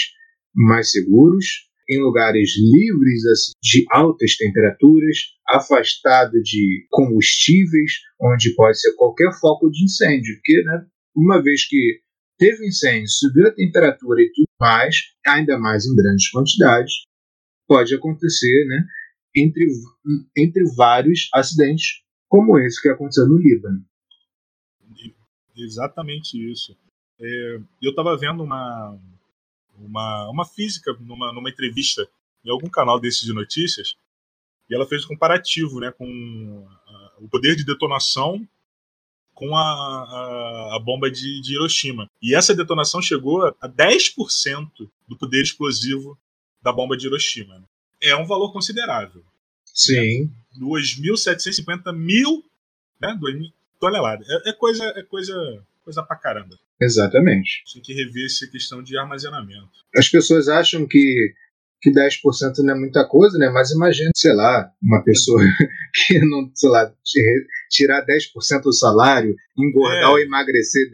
mais 0.54 0.90
seguros, 0.90 1.44
em 1.88 2.00
lugares 2.00 2.52
livres 2.56 3.26
assim, 3.26 3.52
de 3.60 3.84
altas 3.90 4.36
temperaturas, 4.36 5.16
afastado 5.48 6.40
de 6.42 6.86
combustíveis, 6.90 7.92
onde 8.20 8.54
pode 8.54 8.80
ser 8.80 8.94
qualquer 8.94 9.32
foco 9.40 9.68
de 9.70 9.84
incêndio, 9.84 10.34
porque 10.36 10.62
né, 10.62 10.86
uma 11.14 11.42
vez 11.42 11.66
que 11.66 12.00
teve 12.38 12.66
incêndio, 12.66 13.08
subiu 13.08 13.48
a 13.48 13.52
temperatura 13.52 14.22
e 14.22 14.32
tudo 14.32 14.48
mais, 14.60 14.96
ainda 15.26 15.58
mais 15.58 15.84
em 15.84 15.94
grandes 15.96 16.30
quantidades, 16.30 16.92
pode 17.66 17.94
acontecer 17.94 18.64
né, 18.66 18.84
entre, 19.36 19.66
entre 20.36 20.62
vários 20.76 21.28
acidentes, 21.34 22.02
como 22.28 22.58
esse 22.58 22.80
que 22.80 22.88
aconteceu 22.88 23.26
no 23.26 23.36
Líbano. 23.36 23.84
Exatamente 25.56 26.38
isso. 26.50 26.76
É, 27.20 27.60
eu 27.82 27.90
estava 27.90 28.16
vendo 28.16 28.42
uma, 28.42 28.98
uma, 29.76 30.30
uma 30.30 30.44
física 30.44 30.96
numa, 31.00 31.32
numa 31.32 31.50
entrevista 31.50 32.08
em 32.44 32.50
algum 32.50 32.68
canal 32.68 32.98
desse 32.98 33.24
de 33.24 33.32
notícias 33.32 33.94
e 34.68 34.74
ela 34.74 34.86
fez 34.86 35.04
um 35.04 35.08
comparativo 35.08 35.80
né, 35.80 35.90
com 35.90 36.66
o 37.18 37.28
poder 37.28 37.56
de 37.56 37.64
detonação 37.64 38.46
com 39.34 39.56
a, 39.56 39.62
a, 39.62 40.76
a 40.76 40.78
bomba 40.78 41.10
de, 41.10 41.40
de, 41.40 41.54
Hiroshima. 41.54 42.10
E 42.20 42.34
essa 42.34 42.54
detonação 42.54 43.00
chegou 43.00 43.46
a 43.46 43.68
10% 43.68 44.68
do 45.08 45.16
poder 45.16 45.42
explosivo 45.42 46.18
da 46.62 46.70
bomba 46.70 46.96
de 46.96 47.06
Hiroshima. 47.06 47.58
Né? 47.58 47.64
É 48.02 48.16
um 48.16 48.26
valor 48.26 48.52
considerável. 48.52 49.24
Sim. 49.64 50.24
Né? 50.24 50.30
2.750 50.58 51.92
mil 51.96 52.44
né? 53.00 53.18
toneladas. 53.78 54.28
É, 54.28 54.50
é, 54.50 54.52
coisa, 54.52 54.84
é 54.94 55.02
coisa, 55.02 55.34
coisa 55.84 56.02
pra 56.02 56.16
caramba. 56.16 56.56
Exatamente. 56.80 57.62
Tem 57.72 57.82
que 57.82 57.92
rever 57.92 58.26
essa 58.26 58.46
questão 58.46 58.82
de 58.82 58.96
armazenamento. 58.98 59.70
As 59.96 60.08
pessoas 60.08 60.48
acham 60.48 60.86
que 60.86 61.34
que 61.82 61.90
10% 61.90 62.58
não 62.58 62.74
é 62.74 62.78
muita 62.78 63.06
coisa, 63.06 63.38
né? 63.38 63.48
Mas 63.48 63.70
imagine, 63.70 64.10
sei 64.14 64.34
lá, 64.34 64.70
uma 64.82 65.02
pessoa 65.02 65.40
que 66.06 66.18
não, 66.20 66.50
sei 66.54 66.68
lá, 66.68 66.92
tirar 67.70 68.04
10% 68.04 68.62
do 68.62 68.72
salário, 68.72 69.34
engordar 69.58 70.02
é. 70.02 70.06
ou 70.08 70.18
emagrecer 70.18 70.88
10% 70.88 70.90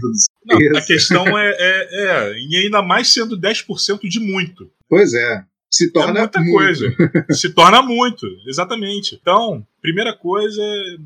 do. 0.00 0.12
Não, 0.46 0.78
a 0.78 0.86
questão 0.86 1.26
é, 1.38 1.50
é, 1.50 2.04
é, 2.06 2.38
e 2.38 2.56
ainda 2.56 2.82
mais 2.82 3.12
sendo 3.12 3.38
10% 3.38 4.00
de 4.08 4.20
muito. 4.20 4.70
Pois 4.88 5.12
é. 5.12 5.44
Se 5.76 5.92
torna 5.92 6.20
é 6.20 6.22
muita 6.22 6.40
muito. 6.40 6.52
coisa. 6.52 6.96
Se 7.30 7.52
torna 7.52 7.82
muito, 7.82 8.26
exatamente. 8.46 9.18
Então, 9.20 9.66
primeira 9.82 10.16
coisa, 10.16 10.62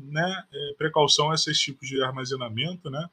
né, 0.09 0.43
é 0.53 0.73
precaução 0.77 1.29
a 1.29 1.35
esses 1.35 1.59
tipos 1.59 1.89
de 1.89 2.01
armazenamento, 2.01 2.89
né? 2.89 3.05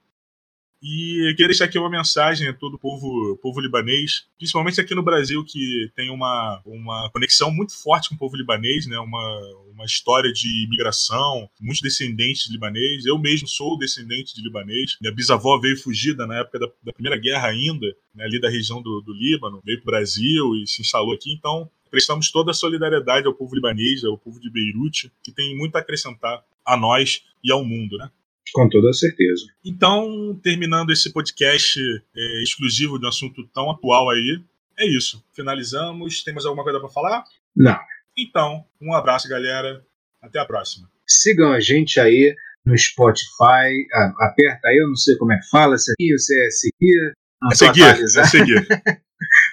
E 0.80 1.30
queria 1.30 1.48
deixar 1.48 1.64
aqui 1.64 1.76
uma 1.76 1.90
mensagem 1.90 2.48
a 2.48 2.54
todo 2.54 2.74
o 2.74 2.78
povo, 2.78 3.36
povo 3.42 3.60
libanês, 3.60 4.26
principalmente 4.36 4.80
aqui 4.80 4.94
no 4.94 5.02
Brasil, 5.02 5.44
que 5.44 5.90
tem 5.96 6.08
uma, 6.08 6.62
uma 6.64 7.10
conexão 7.10 7.50
muito 7.50 7.76
forte 7.76 8.08
com 8.08 8.14
o 8.14 8.18
povo 8.18 8.36
libanês, 8.36 8.86
né? 8.86 8.96
uma, 8.98 9.40
uma 9.72 9.84
história 9.84 10.32
de 10.32 10.64
imigração, 10.64 11.50
muitos 11.60 11.82
descendentes 11.82 12.44
de 12.44 12.52
libanês. 12.52 13.04
Eu 13.04 13.18
mesmo 13.18 13.48
sou 13.48 13.76
descendente 13.76 14.32
de 14.34 14.40
libanês. 14.40 14.96
Minha 15.00 15.12
bisavó 15.12 15.58
veio 15.58 15.76
fugida 15.76 16.28
na 16.28 16.38
época 16.38 16.60
da, 16.60 16.68
da 16.84 16.92
Primeira 16.92 17.18
Guerra 17.18 17.48
ainda, 17.48 17.86
né? 18.14 18.24
ali 18.24 18.40
da 18.40 18.48
região 18.48 18.80
do, 18.80 19.00
do 19.00 19.12
Líbano, 19.12 19.60
veio 19.64 19.82
para 19.82 19.88
o 19.88 19.92
Brasil 19.92 20.54
e 20.54 20.66
se 20.66 20.80
instalou 20.80 21.12
aqui. 21.12 21.32
Então, 21.32 21.68
prestamos 21.90 22.30
toda 22.30 22.52
a 22.52 22.54
solidariedade 22.54 23.26
ao 23.26 23.34
povo 23.34 23.52
libanês, 23.52 24.04
ao 24.04 24.16
povo 24.16 24.38
de 24.38 24.48
Beirute, 24.48 25.10
que 25.24 25.32
tem 25.32 25.56
muito 25.56 25.74
a 25.74 25.80
acrescentar 25.80 26.44
a 26.64 26.76
nós 26.76 27.24
e 27.42 27.50
ao 27.50 27.64
mundo, 27.64 27.96
né? 27.96 28.10
Com 28.52 28.68
toda 28.68 28.92
certeza. 28.92 29.44
Então, 29.64 30.38
terminando 30.42 30.90
esse 30.90 31.12
podcast 31.12 31.78
é, 32.16 32.42
exclusivo 32.42 32.98
de 32.98 33.06
um 33.06 33.08
assunto 33.08 33.46
tão 33.48 33.70
atual 33.70 34.10
aí, 34.10 34.42
é 34.78 34.86
isso. 34.86 35.22
Finalizamos. 35.34 36.22
Temos 36.22 36.46
alguma 36.46 36.62
coisa 36.62 36.78
para 36.78 36.88
falar? 36.88 37.24
Não. 37.54 37.78
Então, 38.16 38.64
um 38.80 38.94
abraço, 38.94 39.28
galera. 39.28 39.84
Até 40.22 40.38
a 40.38 40.44
próxima. 40.44 40.88
Sigam 41.06 41.52
a 41.52 41.60
gente 41.60 42.00
aí 42.00 42.34
no 42.64 42.76
Spotify. 42.76 43.86
aperta 44.20 44.68
aí, 44.68 44.78
eu 44.78 44.88
não 44.88 44.96
sei 44.96 45.16
como 45.16 45.32
é 45.32 45.38
que 45.38 45.48
fala, 45.48 45.78
se 45.78 45.92
é 45.92 46.16
se 46.18 46.46
é 46.46 46.50
seguir. 46.50 47.12
Não 47.40 47.50
é 47.50 47.54
seguir, 47.54 47.82
atualizado. 47.84 48.26
é 48.26 48.30
seguir. 48.30 48.66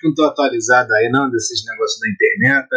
não 0.04 0.10
estou 0.10 0.26
atualizado 0.26 0.94
aí 0.94 1.10
não 1.10 1.30
desses 1.30 1.64
negócios 1.66 2.00
da 2.00 2.10
internet. 2.10 2.68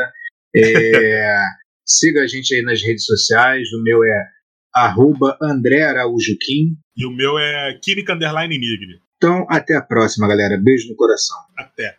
É, 0.56 1.40
siga 1.86 2.22
a 2.22 2.26
gente 2.26 2.54
aí 2.54 2.62
nas 2.62 2.82
redes 2.82 3.04
sociais. 3.04 3.68
O 3.72 3.82
meu 3.82 4.04
é 4.04 4.28
arroba 4.84 5.36
André 5.40 5.82
Araújo 5.82 6.36
Kim. 6.40 6.76
E 6.96 7.06
o 7.06 7.10
meu 7.10 7.38
é 7.38 7.78
Química 7.82 8.14
Underline 8.14 8.58
Nigre. 8.58 9.00
Então, 9.16 9.46
até 9.48 9.76
a 9.76 9.82
próxima, 9.82 10.28
galera. 10.28 10.56
Beijo 10.56 10.88
no 10.88 10.96
coração. 10.96 11.36
Até. 11.56 11.96